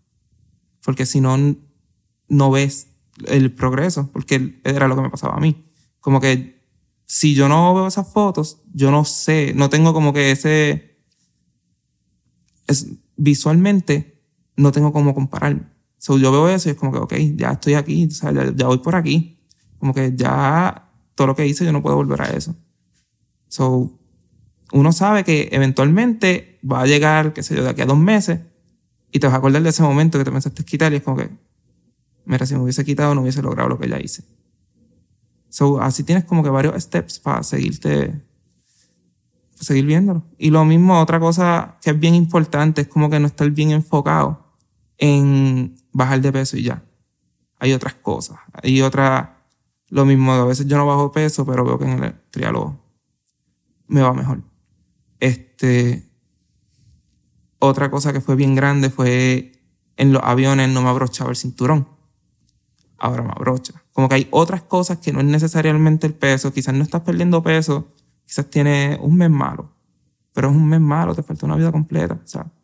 [0.84, 1.36] Porque si no,
[2.28, 2.88] no ves
[3.26, 5.70] el progreso, porque era lo que me pasaba a mí.
[6.00, 6.62] Como que
[7.06, 11.02] si yo no veo esas fotos, yo no sé, no tengo como que ese...
[12.66, 14.22] Es, visualmente
[14.56, 15.77] no tengo cómo compararme.
[15.98, 18.66] So, yo veo eso y es como que, ok, ya estoy aquí, o sea, ya,
[18.66, 19.38] voy por aquí.
[19.78, 22.54] Como que ya todo lo que hice yo no puedo volver a eso.
[23.48, 23.98] So,
[24.72, 28.40] uno sabe que eventualmente va a llegar, qué sé yo, de aquí a dos meses
[29.10, 31.16] y te vas a acordar de ese momento que te pensaste quitar y es como
[31.16, 31.30] que,
[32.26, 34.24] mira, si me hubiese quitado no hubiese logrado lo que ya hice.
[35.48, 38.22] So, así tienes como que varios steps para seguirte,
[39.54, 40.24] seguir viéndolo.
[40.36, 43.70] Y lo mismo, otra cosa que es bien importante es como que no estar bien
[43.70, 44.54] enfocado
[44.98, 46.82] en bajar de peso y ya.
[47.58, 48.38] Hay otras cosas.
[48.62, 49.42] Hay otra,
[49.88, 52.80] lo mismo, a veces yo no bajo peso, pero veo que en el triálogo
[53.88, 54.42] me va mejor.
[55.18, 56.08] Este,
[57.58, 59.52] otra cosa que fue bien grande fue
[59.96, 61.88] en los aviones no me abrochaba el cinturón.
[62.96, 63.82] Ahora me abrocha.
[63.92, 66.52] Como que hay otras cosas que no es necesariamente el peso.
[66.52, 67.88] Quizás no estás perdiendo peso.
[68.24, 69.72] Quizás tienes un mes malo.
[70.32, 72.20] Pero es un mes malo, te falta una vida completa.
[72.22, 72.57] O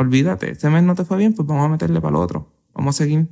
[0.00, 2.96] olvídate, este mes no te fue bien, pues vamos a meterle para el otro, vamos
[2.96, 3.28] a seguir.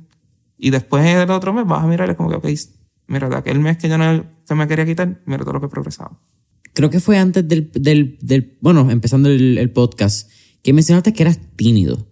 [0.57, 2.47] Y después del otro mes vas a mirar como que, ok,
[3.07, 5.65] mira, de aquel mes que yo no se me quería quitar, mira todo lo que
[5.65, 6.19] he progresado.
[6.73, 10.29] Creo que fue antes del, del, bueno, empezando el, podcast,
[10.61, 12.07] que mencionaste que eras tímido.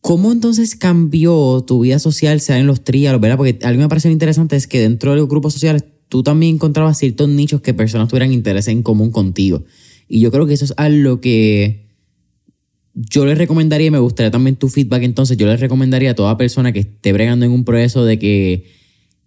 [0.00, 3.36] ¿Cómo entonces cambió tu vida social, sea en los trials, verdad?
[3.36, 6.56] Porque algo que me parece interesante es que dentro de los grupos sociales tú también
[6.56, 9.64] encontrabas ciertos nichos que personas tuvieran interés en común contigo.
[10.08, 11.81] Y yo creo que eso es algo que
[12.94, 16.36] yo les recomendaría, y me gustaría también tu feedback entonces, yo les recomendaría a toda
[16.36, 18.66] persona que esté bregando en un proceso de que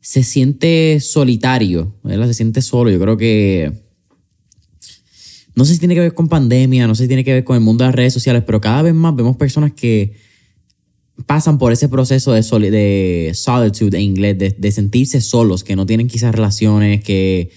[0.01, 2.27] se siente solitario, ¿verdad?
[2.27, 3.85] se siente solo, yo creo que...
[5.55, 7.55] No sé si tiene que ver con pandemia, no sé si tiene que ver con
[7.55, 10.13] el mundo de las redes sociales, pero cada vez más vemos personas que
[11.25, 16.07] pasan por ese proceso de, de solitude en inglés, de sentirse solos, que no tienen
[16.07, 17.51] quizás relaciones, que...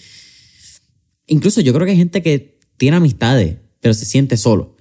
[1.27, 4.78] Incluso yo creo que hay gente que tiene amistades, pero se siente solo.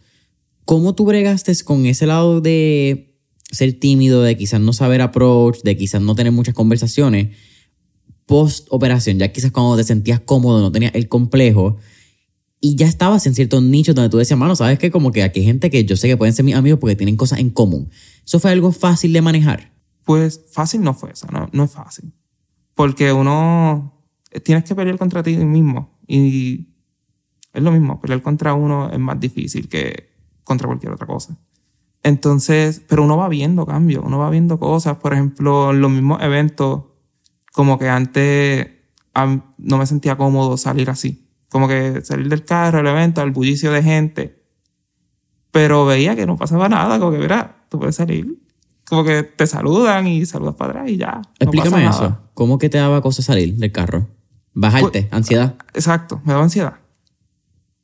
[0.68, 3.18] ¿Cómo tú bregaste con ese lado de
[3.50, 7.38] ser tímido, de quizás no saber approach, de quizás no tener muchas conversaciones,
[8.26, 11.78] post operación, ya quizás cuando te sentías cómodo, no tenías el complejo
[12.60, 15.40] y ya estabas en ciertos nichos donde tú decías, mano, sabes que como que aquí
[15.40, 17.90] hay gente que yo sé que pueden ser mis amigos porque tienen cosas en común.
[18.26, 19.72] ¿Eso fue algo fácil de manejar?
[20.04, 22.12] Pues fácil no fue eso, no, no es fácil.
[22.76, 24.04] Porque uno
[24.44, 26.68] tienes que pelear contra ti mismo y
[27.54, 30.17] es lo mismo, pelear contra uno es más difícil que
[30.48, 31.38] contra cualquier otra cosa.
[32.04, 36.22] Entonces, pero uno va viendo cambios, uno va viendo cosas, por ejemplo, en los mismos
[36.22, 36.86] eventos,
[37.52, 38.70] como que antes
[39.58, 43.72] no me sentía cómodo salir así, como que salir del carro, el evento, el bullicio
[43.74, 44.46] de gente,
[45.52, 48.42] pero veía que no pasaba nada, como que, mira, tú puedes salir,
[48.88, 51.22] como que te saludan y saludas para atrás y ya.
[51.40, 54.08] Explícame eso, ¿cómo que te daba cosa salir del carro?
[54.54, 55.56] Bajarte, pues, ansiedad.
[55.74, 56.76] Exacto, me daba ansiedad.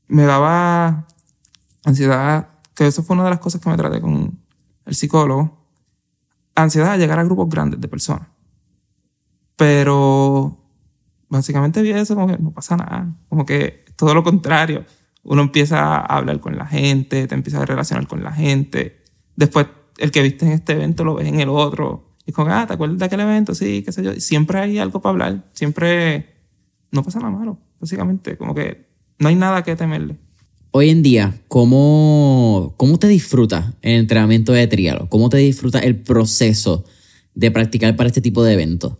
[0.08, 1.08] Me daba
[1.84, 4.40] ansiedad que eso fue una de las cosas que me traté con
[4.86, 5.68] el psicólogo,
[6.56, 8.28] ansiedad de llegar a grupos grandes de personas.
[9.56, 10.58] Pero
[11.30, 14.86] básicamente vi eso como que no pasa nada, como que todo lo contrario.
[15.24, 19.04] Uno empieza a hablar con la gente, te empieza a relacionar con la gente.
[19.36, 19.68] Después,
[19.98, 22.18] el que viste en este evento lo ves en el otro.
[22.26, 23.56] Y como, ah, ¿te acuerdas de aquel evento?
[23.56, 24.14] Sí, qué sé yo.
[24.16, 25.50] siempre hay algo para hablar.
[25.54, 26.34] Siempre
[26.92, 28.38] no pasa nada malo, básicamente.
[28.38, 30.20] Como que no hay nada que temerle.
[30.76, 35.08] Hoy en día, ¿cómo, cómo te disfruta el entrenamiento de trialo?
[35.08, 36.84] ¿Cómo te disfruta el proceso
[37.36, 38.94] de practicar para este tipo de eventos?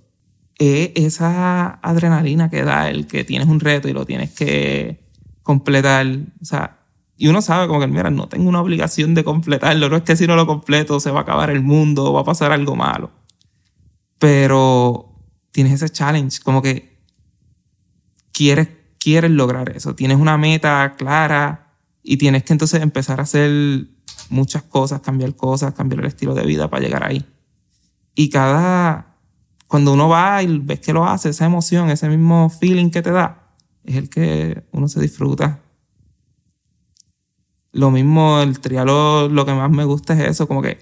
[0.60, 5.04] esa adrenalina que da el que tienes un reto y lo tienes que
[5.42, 6.06] completar.
[6.40, 6.78] O sea,
[7.18, 9.90] y uno sabe como que, mira, no tengo una obligación de completarlo.
[9.90, 12.24] No es que si no lo completo se va a acabar el mundo va a
[12.24, 13.10] pasar algo malo.
[14.20, 15.12] Pero
[15.52, 17.00] tienes ese challenge, como que
[18.32, 18.70] quieres,
[19.00, 19.96] quieres lograr eso.
[19.96, 21.63] Tienes una meta clara
[22.04, 23.88] y tienes que entonces empezar a hacer
[24.30, 27.26] muchas cosas, cambiar cosas, cambiar el estilo de vida para llegar ahí.
[28.16, 29.18] Y cada,
[29.68, 33.12] cuando uno va y ves que lo hace, esa emoción, ese mismo feeling que te
[33.12, 35.62] da, es el que uno se disfruta.
[37.72, 40.78] Lo mismo, el trialo, lo que más me gusta es eso, como que,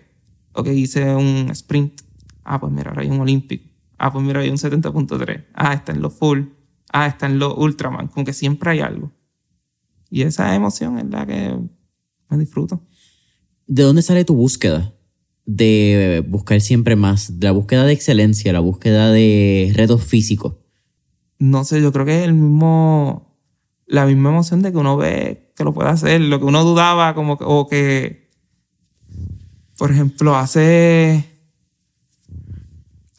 [0.54, 2.02] ok, hice un sprint.
[2.44, 3.70] Ah, pues mira, ahora hay un olímpico.
[3.98, 5.46] Ah, pues mira, hay un 70.3.
[5.54, 6.46] Ah, está en lo full.
[6.92, 8.08] Ah, está en lo ultraman.
[8.08, 9.12] Como que siempre hay algo.
[10.12, 11.58] Y esa emoción es la que
[12.30, 12.86] me disfruto.
[13.66, 14.94] ¿De dónde sale tu búsqueda?
[15.46, 20.56] De buscar siempre más, de la búsqueda de excelencia, la búsqueda de retos físicos.
[21.40, 23.40] No sé, yo creo que es el mismo,
[23.88, 27.16] la misma emoción de que uno ve que lo puede hacer, lo que uno dudaba,
[27.16, 28.30] como que, o que,
[29.78, 31.26] por ejemplo, hace,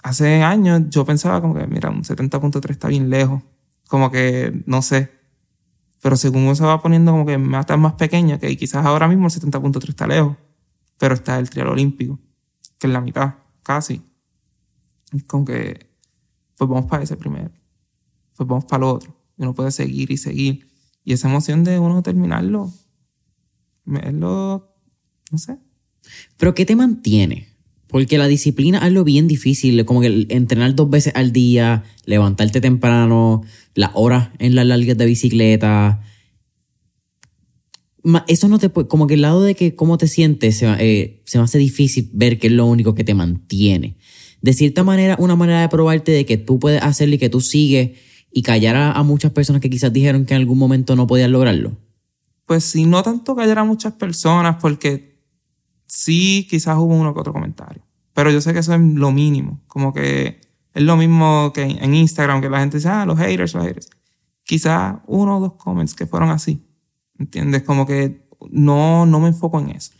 [0.02, 3.42] hace años yo pensaba como que, mira, un 70.3 está bien lejos,
[3.88, 5.21] como que, no sé,
[6.02, 9.28] pero según uno se va poniendo como que metas más pequeña, que quizás ahora mismo
[9.28, 10.36] el 70.3 está lejos,
[10.98, 12.18] pero está el trial olímpico,
[12.78, 14.02] que es la mitad, casi.
[15.28, 15.88] Como que,
[16.56, 17.52] pues vamos para ese primero,
[18.36, 19.16] pues vamos para el otro.
[19.38, 20.72] Y uno puede seguir y seguir.
[21.04, 22.72] Y esa emoción de uno terminarlo,
[23.86, 24.74] es lo,
[25.30, 25.56] no sé.
[26.36, 27.51] Pero ¿qué te mantiene?
[27.92, 32.60] Porque la disciplina es algo bien difícil, como que entrenar dos veces al día, levantarte
[32.60, 33.42] temprano,
[33.74, 36.00] las horas en las largas de bicicleta.
[38.26, 41.22] Eso no te puede, como que el lado de que cómo te sientes se, eh,
[41.26, 43.98] se me hace difícil ver que es lo único que te mantiene.
[44.40, 47.40] De cierta manera, una manera de probarte de que tú puedes hacerlo y que tú
[47.40, 47.92] sigues
[48.32, 51.76] y callar a, muchas personas que quizás dijeron que en algún momento no podían lograrlo.
[52.46, 55.11] Pues sí, no tanto callar a muchas personas porque
[55.92, 57.82] sí, quizás hubo uno que otro comentario.
[58.14, 59.60] Pero yo sé que eso es lo mínimo.
[59.66, 60.40] Como que
[60.72, 63.90] es lo mismo que en Instagram, que la gente dice, ah, los haters, los haters.
[64.42, 66.66] Quizás uno o dos comments que fueron así.
[67.18, 67.62] ¿Entiendes?
[67.62, 69.92] Como que no, no me enfoco en eso.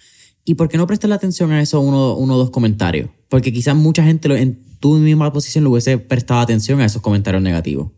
[0.44, 3.10] ¿Y por qué no prestas la atención a eso uno, uno o dos comentarios?
[3.28, 7.42] Porque quizás mucha gente en tu misma posición le hubiese prestado atención a esos comentarios
[7.42, 7.90] negativos.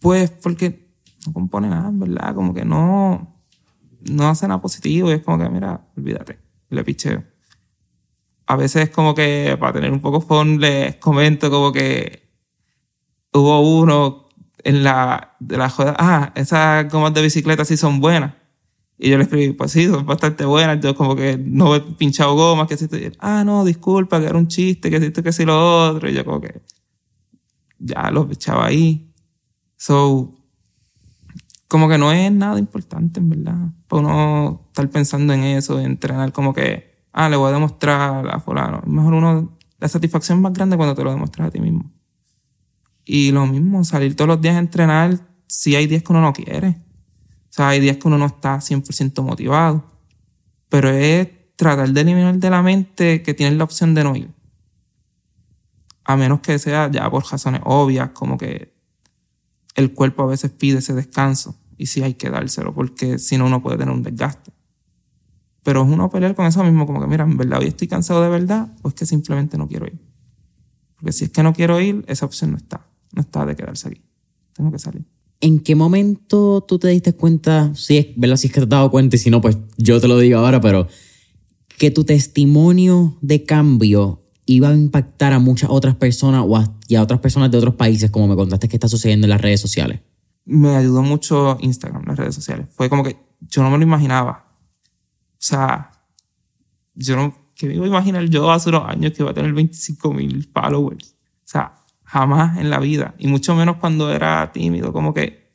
[0.00, 0.90] Pues porque
[1.26, 2.34] no compone nada, ¿verdad?
[2.34, 3.38] Como que no,
[4.10, 6.41] no hace nada positivo y es como que, mira, olvídate
[6.74, 7.24] le picheo.
[8.46, 12.28] A veces como que para tener un poco fun les comento como que
[13.32, 14.28] hubo uno
[14.64, 18.34] en la de la joda, ah, esas gomas de bicicleta sí son buenas.
[18.98, 20.80] Y yo le escribí, pues sí, son bastante buenas.
[20.80, 24.38] Yo como que no he pinchado gomas, que si te ah, no, disculpa, que era
[24.38, 26.08] un chiste, que si esto, que si lo otro.
[26.08, 26.60] Y yo como que
[27.80, 29.12] ya los echaba ahí.
[29.76, 30.41] So,
[31.72, 33.70] como que no es nada importante, en verdad.
[33.88, 38.28] Para uno estar pensando en eso, de entrenar como que, ah, le voy a demostrar
[38.28, 38.82] a fulano.
[38.84, 41.90] Mejor uno, la satisfacción más grande cuando te lo demuestras a ti mismo.
[43.06, 46.34] Y lo mismo, salir todos los días a entrenar, si hay días que uno no
[46.34, 46.76] quiere.
[47.48, 49.82] O sea, hay días que uno no está 100% motivado.
[50.68, 54.30] Pero es tratar de eliminar de la mente que tienes la opción de no ir.
[56.04, 58.74] A menos que sea ya por razones obvias, como que
[59.74, 63.46] el cuerpo a veces pide ese descanso y sí hay que dárselo porque si no
[63.46, 64.52] uno puede tener un desgaste.
[65.64, 68.22] Pero es uno pelear con eso mismo, como que mira, en verdad hoy estoy cansado
[68.22, 69.98] de verdad o es que simplemente no quiero ir.
[70.94, 72.86] Porque si es que no quiero ir, esa opción no está.
[73.12, 74.00] No está de quedarse aquí.
[74.52, 75.04] Tengo que salir.
[75.40, 78.36] ¿En qué momento tú te diste cuenta, si es, ¿verdad?
[78.36, 80.38] Si es que te has dado cuenta y si no, pues yo te lo digo
[80.38, 80.86] ahora, pero
[81.78, 86.94] que tu testimonio de cambio iba a impactar a muchas otras personas o a, y
[86.94, 89.60] a otras personas de otros países, como me contaste que está sucediendo en las redes
[89.60, 90.00] sociales?
[90.44, 92.66] Me ayudó mucho Instagram, las redes sociales.
[92.70, 94.46] Fue como que yo no me lo imaginaba.
[95.32, 95.92] O sea,
[96.94, 99.52] yo no, que me iba a imaginar yo hace unos años que iba a tener
[99.52, 101.14] 25 mil followers.
[101.44, 101.74] O sea,
[102.04, 103.14] jamás en la vida.
[103.18, 105.52] Y mucho menos cuando era tímido, como que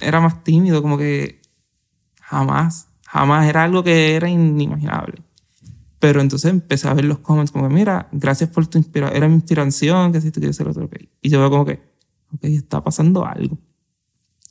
[0.00, 1.42] era más tímido, como que
[2.20, 5.22] jamás, jamás era algo que era inimaginable.
[5.98, 9.28] Pero entonces empecé a ver los comments como que, mira, gracias por tu inspiración, era
[9.28, 10.96] mi inspiración, que si tú quieres ser otro, ok.
[11.22, 11.80] Y yo veo como que,
[12.32, 13.58] ok, está pasando algo.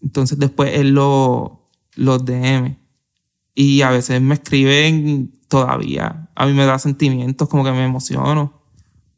[0.06, 2.78] Entonces después él lo, los DM.
[3.56, 6.30] Y a veces me escriben todavía.
[6.36, 8.62] A mí me da sentimientos, como que me emociono.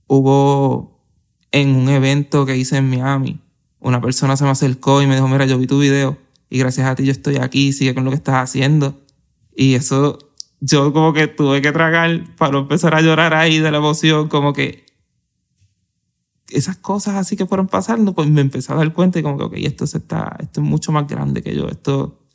[0.07, 1.03] Hubo
[1.51, 3.41] en un evento que hice en Miami,
[3.79, 6.17] una persona se me acercó y me dijo, mira, yo vi tu video
[6.49, 9.01] y gracias a ti yo estoy aquí, sigue con lo que estás haciendo.
[9.55, 10.19] Y eso
[10.61, 14.53] yo como que tuve que tragar para empezar a llorar ahí de la emoción, como
[14.53, 14.85] que
[16.49, 19.43] esas cosas así que fueron pasando, pues me empecé a dar cuenta y como que,
[19.43, 22.27] ok, esto, se está, esto es mucho más grande que yo, esto,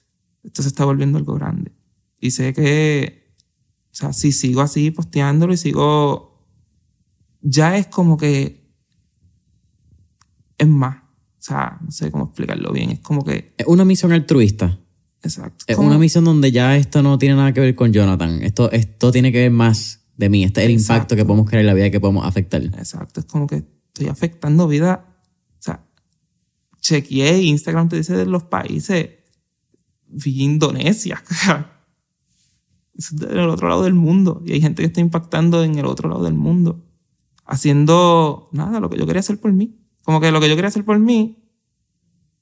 [0.43, 1.73] esto se está volviendo algo grande.
[2.21, 3.35] Y sé que,
[3.91, 6.47] o sea, si sigo así posteándolo y sigo,
[7.41, 8.63] ya es como que
[10.59, 10.97] es más.
[10.97, 12.91] O sea, no sé cómo explicarlo bien.
[12.91, 13.53] Es como que.
[13.59, 14.79] Es una misión altruista.
[15.23, 15.65] Exacto.
[15.67, 18.43] Es una misión donde ya esto no tiene nada que ver con Jonathan.
[18.43, 20.45] Esto, esto tiene que ver más de mí.
[20.45, 22.63] Este es el impacto que podemos crear en la vida que podemos afectar.
[22.63, 23.21] Exacto.
[23.21, 25.07] Es como que estoy afectando vida.
[25.59, 25.87] O sea,
[26.81, 29.11] chequeé Instagram te dice de los países.
[30.09, 31.23] Vi Indonesia.
[32.95, 34.43] es del otro lado del mundo.
[34.45, 36.85] Y hay gente que está impactando en el otro lado del mundo.
[37.45, 39.79] Haciendo nada, lo que yo quería hacer por mí.
[40.03, 41.39] Como que lo que yo quería hacer por mí,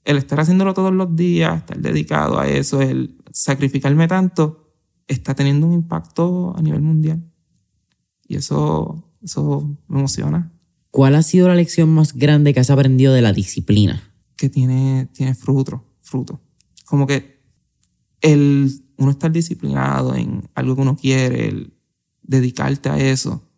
[0.05, 4.73] el estar haciéndolo todos los días, estar dedicado a eso, el sacrificarme tanto,
[5.07, 7.23] está teniendo un impacto a nivel mundial.
[8.27, 10.53] Y eso, eso me emociona.
[10.91, 14.13] ¿Cuál ha sido la lección más grande que has aprendido de la disciplina?
[14.37, 16.41] Que tiene, tiene fruto, fruto.
[16.85, 17.41] Como que
[18.21, 21.75] el uno estar disciplinado en algo que uno quiere, el
[22.23, 23.49] dedicarte a eso,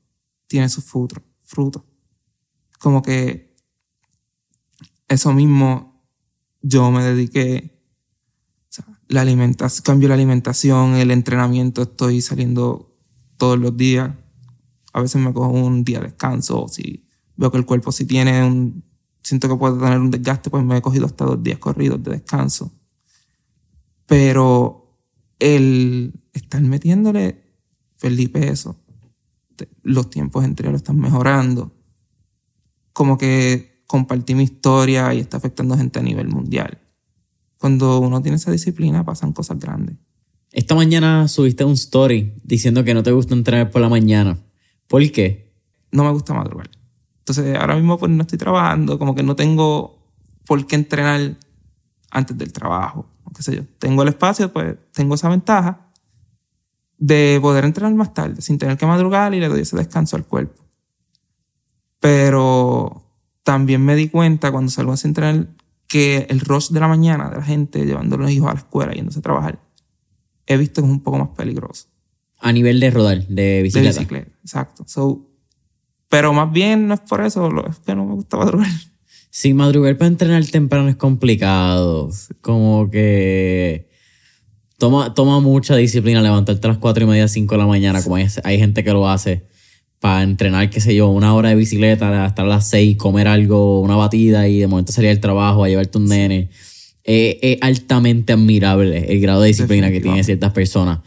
[0.46, 1.22] tiene su fruto.
[1.44, 1.86] fruto.
[2.78, 3.56] Como que
[5.08, 6.06] eso mismo
[6.60, 7.72] yo me dediqué,
[9.08, 12.96] la alimentación, cambio la alimentación, el entrenamiento, estoy saliendo
[13.36, 14.14] todos los días.
[14.92, 17.06] A veces me cojo un día de descanso, si
[17.42, 18.84] veo que el cuerpo si tiene un,
[19.20, 22.12] siento que puede tener un desgaste, pues me he cogido hasta dos días corridos de
[22.12, 22.72] descanso.
[24.06, 24.96] Pero
[25.40, 27.42] el estar metiéndole,
[28.00, 28.76] perdí peso,
[29.82, 31.72] los tiempos entre lo están mejorando,
[32.92, 36.78] como que compartí mi historia y está afectando gente a nivel mundial.
[37.58, 39.96] Cuando uno tiene esa disciplina pasan cosas grandes.
[40.52, 44.38] Esta mañana subiste un story diciendo que no te gusta entrenar por la mañana.
[44.86, 45.56] ¿Por qué?
[45.90, 46.70] No me gusta madrugar.
[47.22, 50.02] Entonces ahora mismo pues no estoy trabajando, como que no tengo
[50.44, 51.36] por qué entrenar
[52.10, 53.62] antes del trabajo, o qué sé yo.
[53.78, 55.92] Tengo el espacio, pues tengo esa ventaja
[56.98, 60.26] de poder entrenar más tarde sin tener que madrugar y le doy ese descanso al
[60.26, 60.64] cuerpo.
[62.00, 63.04] Pero
[63.44, 65.54] también me di cuenta cuando salgo a central
[65.86, 68.58] que el rush de la mañana de la gente llevando a los hijos a la
[68.58, 69.60] escuela, yéndose a trabajar,
[70.46, 71.86] he visto que es un poco más peligroso.
[72.40, 73.92] A nivel de rodar, de bicicleta.
[73.92, 74.84] De bicicleta, exacto.
[74.86, 75.31] So,
[76.12, 78.68] pero más bien no es por eso, es que no me gusta madrugar.
[79.30, 82.10] Sí, madrugar para entrenar temprano es complicado.
[82.42, 83.88] Como que
[84.76, 88.16] toma, toma mucha disciplina levantarte a las 4 y media, 5 de la mañana, como
[88.16, 89.46] hay, hay gente que lo hace
[90.00, 93.96] para entrenar, qué sé yo, una hora de bicicleta hasta las seis, comer algo, una
[93.96, 96.50] batida y de momento salir al trabajo a llevarte un nene.
[97.04, 100.98] es altamente admirable el grado de disciplina que tienen ciertas personas.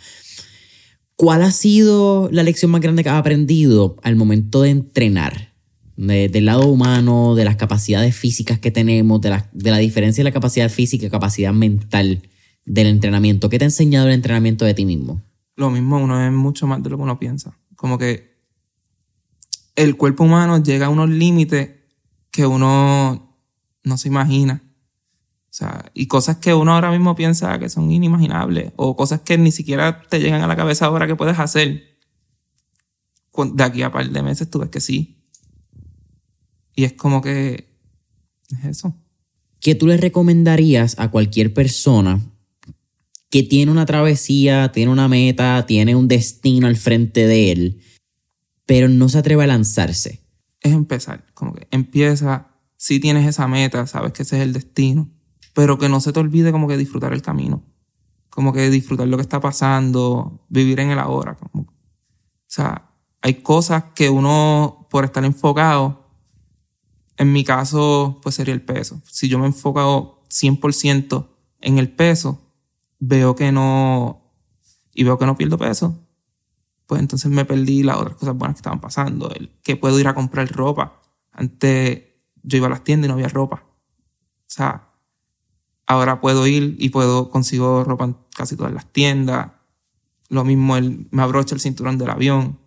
[1.15, 5.55] ¿Cuál ha sido la lección más grande que has aprendido al momento de entrenar?
[5.97, 10.29] del lado humano, de las capacidades físicas que tenemos, de la, de la diferencia de
[10.29, 12.21] la capacidad física y capacidad mental
[12.65, 13.47] del entrenamiento.
[13.47, 15.21] ¿Qué te ha enseñado el entrenamiento de ti mismo?
[15.55, 17.57] Lo mismo, uno es mucho más de lo que uno piensa.
[17.77, 18.35] Como que
[19.75, 21.69] el cuerpo humano llega a unos límites
[22.31, 23.37] que uno
[23.83, 24.63] no se imagina.
[25.55, 29.37] O sea, y cosas que uno ahora mismo piensa que son inimaginables, o cosas que
[29.37, 31.97] ni siquiera te llegan a la cabeza ahora que puedes hacer.
[33.53, 35.23] de aquí a par de meses tú ves que sí.
[36.75, 37.69] Y es como que
[38.51, 38.97] es eso.
[39.61, 42.19] ¿Qué tú le recomendarías a cualquier persona
[43.29, 47.81] que tiene una travesía, tiene una meta, tiene un destino al frente de él,
[48.65, 50.19] pero no se atreve a lanzarse?
[50.59, 55.14] Es empezar, como que empieza, si tienes esa meta, sabes que ese es el destino,
[55.55, 57.63] pero que no se te olvide como que disfrutar el camino,
[58.29, 61.37] como que disfrutar lo que está pasando, vivir en el ahora.
[61.53, 61.65] o
[62.45, 62.91] sea,
[63.21, 66.09] hay cosas que uno, por estar enfocado,
[67.17, 69.01] en mi caso, pues sería el peso.
[69.05, 71.29] Si yo me enfoco 100%
[71.61, 72.41] en el peso,
[72.99, 74.33] veo que no,
[74.93, 75.97] y veo que no pierdo peso,
[76.85, 79.31] pues entonces me perdí las otras cosas buenas que estaban pasando.
[79.31, 81.01] El que puedo ir a comprar ropa.
[81.31, 82.03] Antes
[82.43, 83.63] yo iba a las tiendas y no había ropa.
[83.65, 84.89] O sea,
[85.87, 89.51] ahora puedo ir y puedo, consigo ropa casi todas las tiendas.
[90.29, 92.59] Lo mismo, el, me abrocha el cinturón del avión.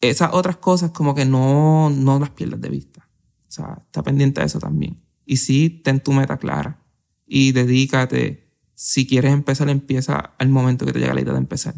[0.00, 3.08] Esas otras cosas como que no, no las pierdas de vista.
[3.48, 5.00] O sea, está pendiente de eso también.
[5.24, 6.82] Y sí, ten tu meta clara
[7.26, 8.44] y dedícate.
[8.74, 11.74] Si quieres empezar, empieza al momento que te llega la idea de empezar,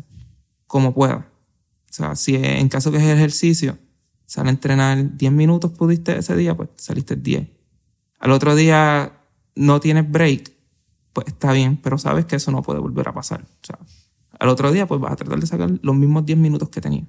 [0.66, 1.24] como puedas.
[1.24, 3.78] O sea, si en caso que es ejercicio,
[4.26, 7.48] sale a entrenar 10 minutos, pudiste ese día, pues saliste 10.
[8.18, 9.17] Al otro día
[9.58, 10.52] no tienes break,
[11.12, 13.42] pues está bien, pero sabes que eso no puede volver a pasar.
[13.42, 13.78] O sea,
[14.38, 17.08] al otro día, pues vas a tratar de sacar los mismos 10 minutos que tenías.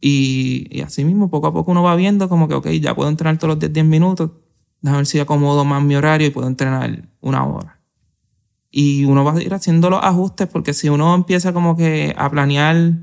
[0.00, 3.38] Y, así mismo, poco a poco uno va viendo como que, ok, ya puedo entrenar
[3.38, 4.30] todos los 10, 10 minutos,
[4.80, 7.80] déjame ver si acomodo más mi horario y puedo entrenar una hora.
[8.70, 12.30] Y uno va a ir haciendo los ajustes porque si uno empieza como que a
[12.30, 12.98] planear,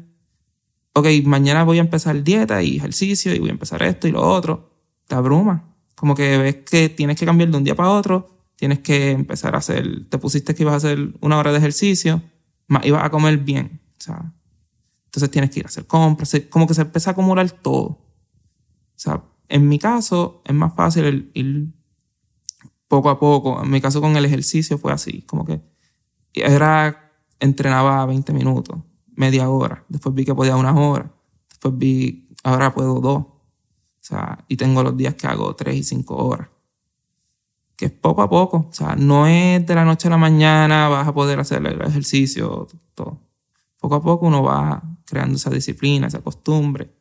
[0.93, 4.21] ok, mañana voy a empezar dieta y ejercicio y voy a empezar esto y lo
[4.21, 4.71] otro,
[5.07, 5.70] te abruma.
[6.01, 9.53] Como que ves que tienes que cambiar de un día para otro, tienes que empezar
[9.53, 12.23] a hacer, te pusiste que ibas a hacer una hora de ejercicio,
[12.65, 13.79] más ibas a comer bien.
[13.99, 14.33] Sea,
[15.05, 17.85] entonces tienes que ir a hacer compras, como que se empieza a acumular todo.
[17.85, 21.71] O sea, en mi caso es más fácil ir
[22.87, 23.61] poco a poco.
[23.61, 25.61] En mi caso con el ejercicio fue así, como que
[26.33, 28.79] era, entrenaba 20 minutos,
[29.15, 29.85] media hora.
[29.87, 31.13] Después vi que podía una hora.
[31.47, 33.30] Después vi, ahora puedo dos.
[34.01, 36.49] O sea, y tengo los días que hago tres y cinco horas.
[37.75, 38.67] Que es poco a poco.
[38.69, 41.81] O sea, no es de la noche a la mañana vas a poder hacer el
[41.81, 43.31] ejercicio, todo
[43.81, 46.93] poco a poco uno va creando esa disciplina, esa costumbre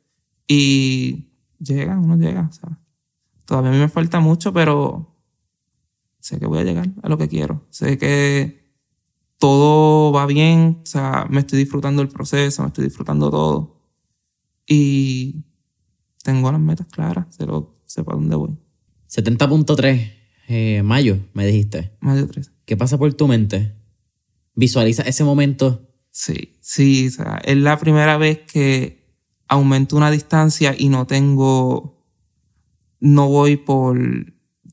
[0.48, 1.28] y
[1.58, 2.48] llega, uno llega.
[2.50, 2.78] O sea,
[3.44, 5.14] todavía a mí me falta mucho, pero
[6.18, 7.66] sé que voy a llegar a lo que quiero.
[7.68, 8.74] Sé que
[9.36, 13.76] todo va bien, o sea, me estoy disfrutando el proceso, me estoy disfrutando todo
[14.66, 15.44] y
[16.22, 18.58] tengo las metas claras, sé, lo, sé para dónde voy.
[19.08, 20.12] 70.3,
[20.48, 21.96] eh, mayo, me dijiste.
[22.00, 22.52] Mayo 3.
[22.64, 23.74] ¿Qué pasa por tu mente?
[24.54, 29.16] Visualiza ese momento Sí, sí, o sea, es la primera vez que
[29.48, 32.04] aumento una distancia y no tengo,
[32.98, 33.98] no voy por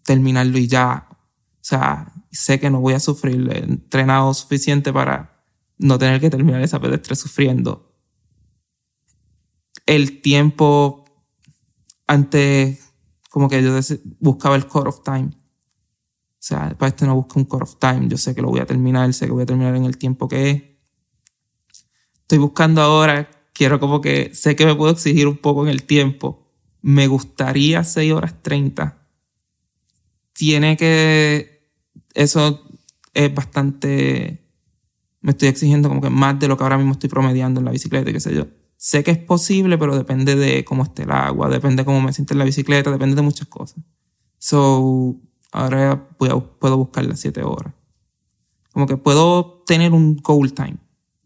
[0.04, 1.08] terminarlo y ya.
[1.12, 1.16] O
[1.62, 5.44] sea, sé que no voy a sufrir, he entrenado suficiente para
[5.78, 7.96] no tener que terminar esa pedestre sufriendo.
[9.86, 11.06] El tiempo
[12.08, 12.94] antes,
[13.30, 13.78] como que yo
[14.20, 15.30] buscaba el core of time.
[15.30, 18.08] O sea, para este no busco un core of time.
[18.08, 20.28] Yo sé que lo voy a terminar, sé que voy a terminar en el tiempo
[20.28, 20.64] que es
[22.28, 25.84] estoy buscando ahora, quiero como que sé que me puedo exigir un poco en el
[25.84, 26.46] tiempo.
[26.82, 28.98] Me gustaría 6 horas 30.
[30.34, 31.72] Tiene que,
[32.14, 32.68] eso
[33.14, 34.46] es bastante,
[35.22, 37.72] me estoy exigiendo como que más de lo que ahora mismo estoy promediando en la
[37.72, 38.48] bicicleta, qué sé yo.
[38.78, 42.14] Sé que es posible, pero depende de cómo esté el agua, depende de cómo me
[42.14, 43.84] siente en la bicicleta, depende de muchas cosas.
[44.38, 45.16] So,
[45.52, 47.74] ahora puedo buscar las 7 horas.
[48.72, 50.78] Como que puedo tener un goal time.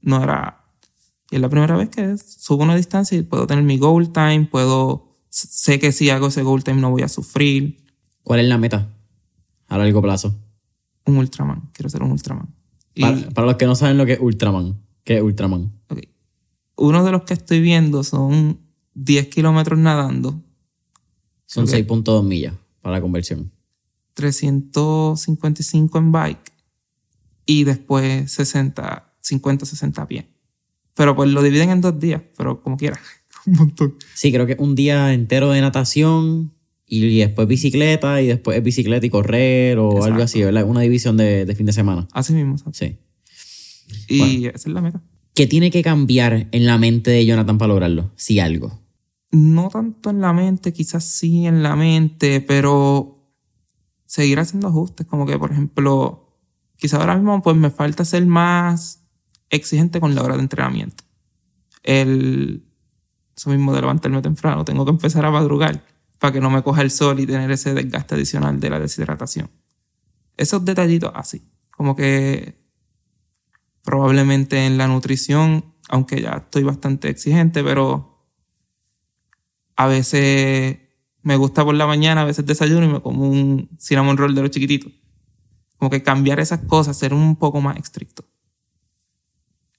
[0.01, 0.61] No era
[1.31, 4.49] y es la primera vez que subo una distancia y puedo tener mi goal time,
[4.51, 7.85] puedo, sé que si hago ese goal time no voy a sufrir.
[8.21, 8.89] ¿Cuál es la meta
[9.69, 10.35] a largo plazo?
[11.05, 12.53] Un Ultraman, quiero ser un Ultraman.
[13.33, 15.71] Para, los que no saben lo que es Ultraman, ¿qué es Ultraman?
[16.81, 18.59] Uno de los que estoy viendo son
[18.95, 20.41] 10 kilómetros nadando.
[21.45, 23.51] Son 6.2 millas para la conversión.
[24.15, 26.51] 355 en bike
[27.45, 30.27] y después 60, 50, 60 a pie.
[30.95, 32.99] Pero pues lo dividen en dos días, pero como quiera.
[33.45, 33.95] un montón.
[34.15, 36.51] Sí, creo que un día entero de natación
[36.87, 40.63] y después bicicleta y después es bicicleta y correr o algo así, ¿verdad?
[40.65, 42.07] Una división de, fin de semana.
[42.11, 42.55] Así mismo.
[42.73, 42.97] Sí.
[44.07, 45.03] Y esa es la meta.
[45.41, 48.11] ¿Qué tiene que cambiar en la mente de Jonathan para lograrlo?
[48.15, 48.79] Si algo.
[49.31, 53.27] No tanto en la mente, quizás sí en la mente, pero
[54.05, 55.07] seguir haciendo ajustes.
[55.07, 56.37] Como que, por ejemplo,
[56.77, 59.03] quizás ahora mismo pues me falta ser más
[59.49, 61.05] exigente con la hora de entrenamiento.
[61.81, 62.63] El
[63.35, 65.83] Eso mismo de levantarme temprano, tengo que empezar a madrugar
[66.19, 69.49] para que no me coja el sol y tener ese desgaste adicional de la deshidratación.
[70.37, 72.60] Esos detallitos así, como que
[73.83, 78.25] probablemente en la nutrición, aunque ya estoy bastante exigente, pero
[79.75, 80.77] a veces
[81.23, 84.41] me gusta por la mañana, a veces desayuno y me como un cinnamon roll de
[84.41, 84.91] los chiquititos.
[85.77, 88.23] Como que cambiar esas cosas, ser un poco más estricto.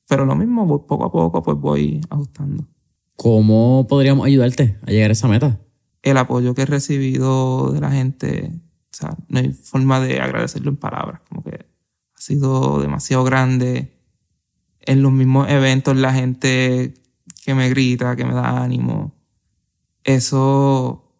[0.08, 2.66] Pero lo mismo, poco a poco, pues voy ajustando.
[3.16, 5.60] ¿Cómo podríamos ayudarte a llegar a esa meta?
[6.02, 10.70] El apoyo que he recibido de la gente, o sea, no hay forma de agradecerlo
[10.70, 11.71] en palabras, como que
[12.22, 13.98] sido demasiado grande.
[14.80, 16.94] En los mismos eventos, la gente
[17.44, 19.14] que me grita, que me da ánimo,
[20.04, 21.16] eso,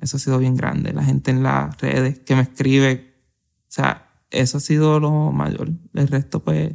[0.00, 0.92] eso ha sido bien grande.
[0.92, 3.14] La gente en las redes que me escribe,
[3.62, 5.70] o sea, eso ha sido lo mayor.
[5.94, 6.74] El resto, pues,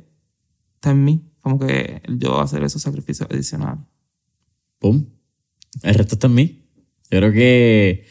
[0.75, 1.27] está en mí.
[1.41, 3.83] Como que yo hacer esos sacrificios adicionales.
[4.79, 5.05] ¡Pum!
[5.83, 6.69] El resto está en mí.
[7.09, 8.05] Creo que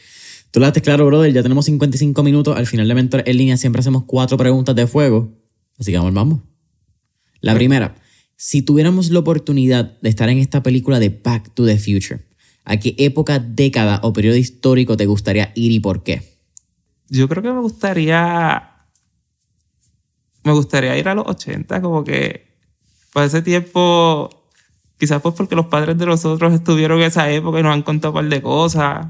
[0.51, 1.33] tú lo haces claro, brother.
[1.33, 2.55] Ya tenemos 55 minutos.
[2.55, 5.31] Al final de Mentor en línea siempre hacemos cuatro preguntas de fuego.
[5.79, 6.41] Así que vamos, vamos.
[7.41, 7.95] La primera.
[8.35, 12.25] Si tuviéramos la oportunidad de estar en esta película de Back to the Future,
[12.65, 16.23] ¿a qué época, década o periodo histórico te gustaría ir y por qué?
[17.09, 18.87] Yo creo que me gustaría.
[20.43, 22.57] Me gustaría ir a los 80, como que.
[23.13, 24.29] Por ese tiempo.
[24.97, 28.13] Quizás pues porque los padres de nosotros estuvieron en esa época y nos han contado
[28.13, 29.07] un par de cosas.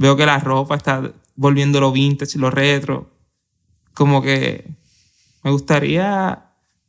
[0.00, 3.10] Veo que la ropa está volviendo lo vintage y lo retro.
[3.92, 4.64] Como que
[5.44, 6.42] me gustaría,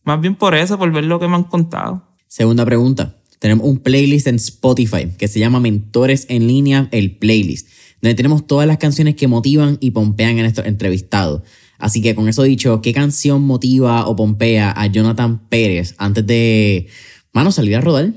[0.05, 2.07] más bien por eso, por ver lo que me han contado.
[2.29, 3.17] Segunda pregunta.
[3.39, 7.67] Tenemos un playlist en Spotify que se llama Mentores en línea, el playlist,
[8.01, 11.41] donde tenemos todas las canciones que motivan y pompean en estos entrevistados.
[11.79, 16.87] Así que con eso dicho, ¿qué canción motiva o pompea a Jonathan Pérez antes de,
[17.33, 18.13] mano, salir a rodar?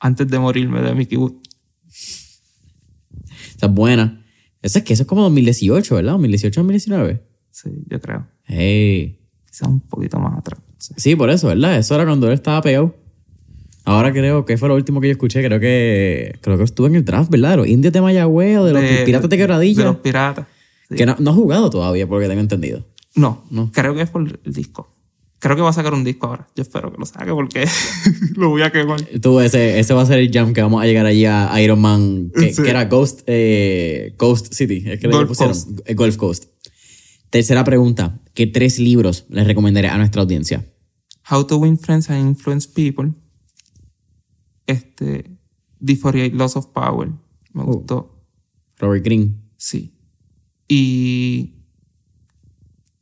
[0.00, 1.43] Antes de morirme de Mickey Wood.
[3.64, 4.24] Esa es buena.
[4.62, 6.14] Esa es que eso es como 2018, ¿verdad?
[6.14, 7.20] 2018-2019.
[7.50, 8.26] Sí, yo creo.
[8.44, 9.18] Hey.
[9.46, 10.60] Quizás un poquito más atrás.
[10.78, 10.94] Sí.
[10.96, 11.76] Sí, por eso, ¿verdad?
[11.78, 12.94] Eso era cuando él estaba pegado.
[13.84, 15.44] Ahora creo que fue lo último que yo escuché.
[15.44, 17.56] Creo que creo que estuvo en el draft, ¿verdad?
[17.56, 19.78] Los indios de Mayagüez o de los piratas de quebradilla.
[19.80, 20.46] De los piratas.
[20.88, 20.96] sí.
[20.96, 22.84] Que no, no ha jugado todavía, porque tengo entendido.
[23.14, 23.70] No, No.
[23.72, 24.90] creo que es por el disco.
[25.40, 26.48] Creo que va a sacar un disco ahora.
[26.56, 27.66] Yo espero que lo saque porque
[28.36, 29.00] lo voy a quemar.
[29.20, 31.80] Tú, ese, ese va a ser el jam que vamos a llegar allí a Iron
[31.80, 32.62] Man, que, Sí.
[32.62, 34.82] que era Ghost, eh, Ghost City.
[34.86, 35.80] Es que le Gulf pusieron Coast.
[35.84, 36.44] eh, Gulf Coast.
[37.30, 38.20] Tercera pregunta.
[38.32, 40.64] ¿Qué tres libros les recomendaré a nuestra audiencia?
[41.30, 43.12] How to Win Friends and Influence People.
[44.66, 45.36] Este.
[45.84, 47.08] The 48 Laws of Power.
[47.52, 47.66] Me Oh.
[47.66, 48.24] gustó.
[48.78, 49.34] Robert Greene.
[49.56, 49.94] Sí.
[50.68, 51.54] Y.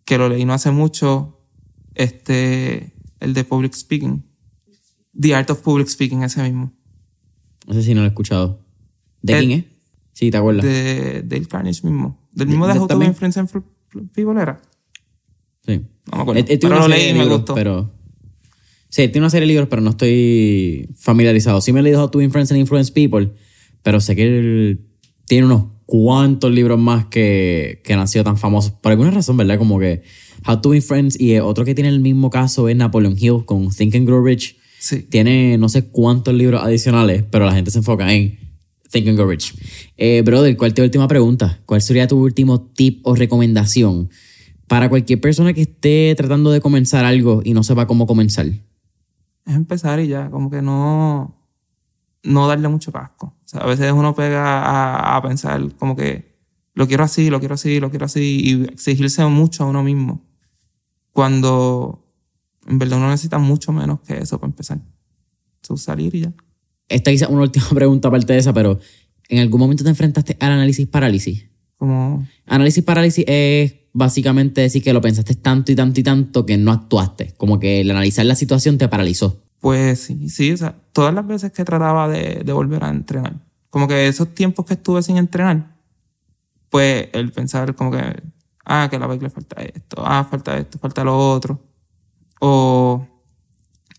[0.04, 1.31] Que lo leí no hace mucho.
[1.95, 2.93] Este.
[3.20, 4.22] El de Public Speaking.
[5.18, 6.72] The Art of Public Speaking, ese mismo.
[7.66, 8.64] No sé si no lo he escuchado.
[9.20, 9.64] ¿De El- quién es?
[10.14, 10.64] Sí, ¿te acuerdas?
[10.64, 12.18] De Dale Carnage mismo.
[12.32, 13.11] Del mismo de, de- How to también.
[13.12, 14.61] Win Friends and Influ- People era.
[15.66, 15.80] Sí.
[16.11, 16.40] No me acuerdo.
[16.40, 17.55] Él tiene Pero lo leí de y me gustó.
[17.55, 17.93] Pero...
[18.88, 21.61] Sí, tiene una serie de libros, pero no estoy familiarizado.
[21.62, 23.32] Sí me he leído How to Influence and Influence People,
[23.82, 24.86] pero sé que él
[25.26, 28.72] tiene unos cuantos libros más que, que han sido tan famosos.
[28.72, 29.59] Por alguna razón, ¿verdad?
[29.59, 30.03] Como que
[30.49, 33.68] How to Influence y eh, otro que tiene el mismo caso es Napoleon Hill con
[33.68, 34.57] Think and Grow Rich.
[34.78, 35.03] Sí.
[35.03, 38.38] Tiene no sé cuántos libros adicionales, pero la gente se enfoca en
[38.90, 39.55] Think and Grow Rich.
[39.99, 41.61] Eh, brother, ¿cuál te última pregunta?
[41.66, 44.09] ¿Cuál sería tu último tip o recomendación
[44.68, 48.47] para cualquier persona que esté tratando de comenzar algo y no sepa cómo comenzar?
[48.47, 51.36] es empezar y ya, como que no,
[52.22, 53.34] no darle mucho casco.
[53.53, 56.32] Sea, a veces uno pega a, a pensar como que
[56.74, 60.24] lo quiero así, lo quiero así, lo quiero así, y exigirse mucho a uno mismo.
[61.12, 62.03] Cuando
[62.66, 64.80] en verdad uno necesita mucho menos que eso para empezar.
[65.62, 66.32] So, salir y ya.
[66.88, 68.78] Esta quizás una última pregunta aparte de esa, pero
[69.28, 71.46] ¿en algún momento te enfrentaste al análisis parálisis?
[71.76, 76.57] Como, Análisis parálisis es básicamente decir que lo pensaste tanto y tanto y tanto que
[76.57, 77.34] no actuaste.
[77.36, 79.41] Como que el analizar la situación te paralizó.
[79.62, 83.86] Pues sí, sí, o sea, todas las veces que trataba de, volver a entrenar, como
[83.86, 85.76] que esos tiempos que estuve sin entrenar,
[86.68, 88.22] pues el pensar como que,
[88.64, 91.60] ah, que a la bike le falta esto, ah, falta esto, falta lo otro,
[92.40, 93.06] o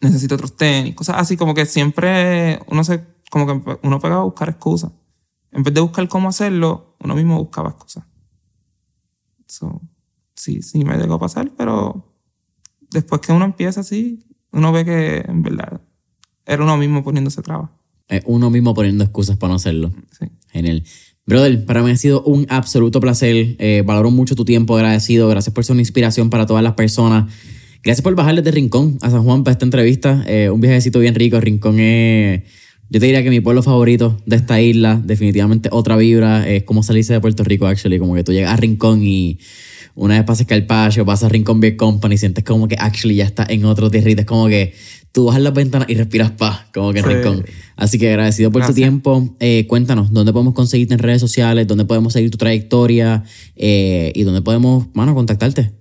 [0.02, 4.26] necesito otros tenis, cosas así, como que siempre uno se, como que uno pegaba a
[4.26, 4.92] buscar excusas.
[5.54, 8.04] En vez de buscar cómo hacerlo, uno mismo buscaba excusas.
[9.48, 9.80] So,
[10.36, 12.14] sí, sí me llegó a pasar, pero
[12.92, 15.82] después que uno empieza así, uno ve que en verdad
[16.46, 17.70] era uno mismo poniéndose trabas.
[18.08, 19.92] Es uno mismo poniendo excusas para no hacerlo.
[20.18, 20.28] Sí.
[20.52, 20.84] Genial.
[21.26, 23.56] Brother, para mí ha sido un absoluto placer.
[23.60, 25.30] Eh, valoro mucho tu tiempo, agradecido.
[25.30, 27.32] Gracias por ser una inspiración para todas las personas.
[27.82, 30.24] Gracias por bajar desde Rincón a San Juan para esta entrevista.
[30.28, 31.40] Eh, un viajecito bien rico.
[31.40, 32.44] Rincón es
[32.90, 36.84] Yo te diría que mi pueblo favorito de esta isla, definitivamente otra vibra, es como
[36.84, 38.00] salirse de Puerto Rico, actually.
[38.00, 39.40] Como que tú llegas a Rincón y
[39.96, 43.50] una vez pasas Carpaccio, vas a Rincón Beer Company, sientes como que actually ya estás
[43.50, 44.22] en otro tierrito.
[44.22, 44.74] Es como que
[45.12, 47.12] tú bajas las ventanas y respiras paz, como que en Sí.
[47.14, 47.46] Rincón.
[47.76, 48.76] Así que agradecido por tu Gracias.
[48.76, 49.36] tiempo.
[49.40, 51.68] Eh, cuéntanos, ¿dónde podemos conseguirte en redes sociales?
[51.68, 53.24] ¿Dónde podemos seguir tu trayectoria?
[53.56, 55.72] Eh, ¿Y dónde podemos, mano, contactarte?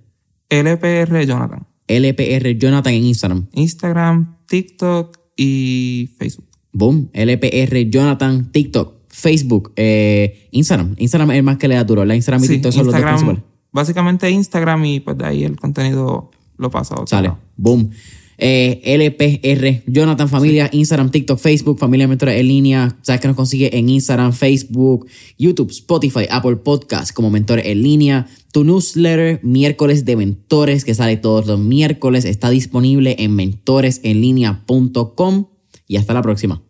[0.49, 1.65] LPR Jonathan.
[1.87, 3.47] LPR Jonathan en Instagram.
[3.53, 6.47] Instagram, TikTok y Facebook.
[6.71, 7.09] Boom.
[7.13, 10.95] LPR Jonathan, TikTok, Facebook, eh, Instagram.
[10.97, 12.05] Instagram es el más que le da duro.
[12.05, 13.41] La Instagram y Sí, TikTok son los dos principales.
[13.73, 17.27] Básicamente Instagram y pues de ahí el contenido lo pasa a otro Sale.
[17.27, 17.39] lado.
[17.57, 17.91] Boom.
[18.37, 22.97] Eh, LPR, Jonathan Familia, Instagram, TikTok, Facebook, Familia Mentores en línea.
[23.01, 25.05] Sabes que nos consigue en Instagram, Facebook,
[25.37, 28.27] YouTube, Spotify, Apple Podcast como Mentores en línea.
[28.51, 35.45] Tu newsletter, miércoles de mentores, que sale todos los miércoles, está disponible en mentoresenlinea.com.
[35.87, 36.61] Y hasta la próxima.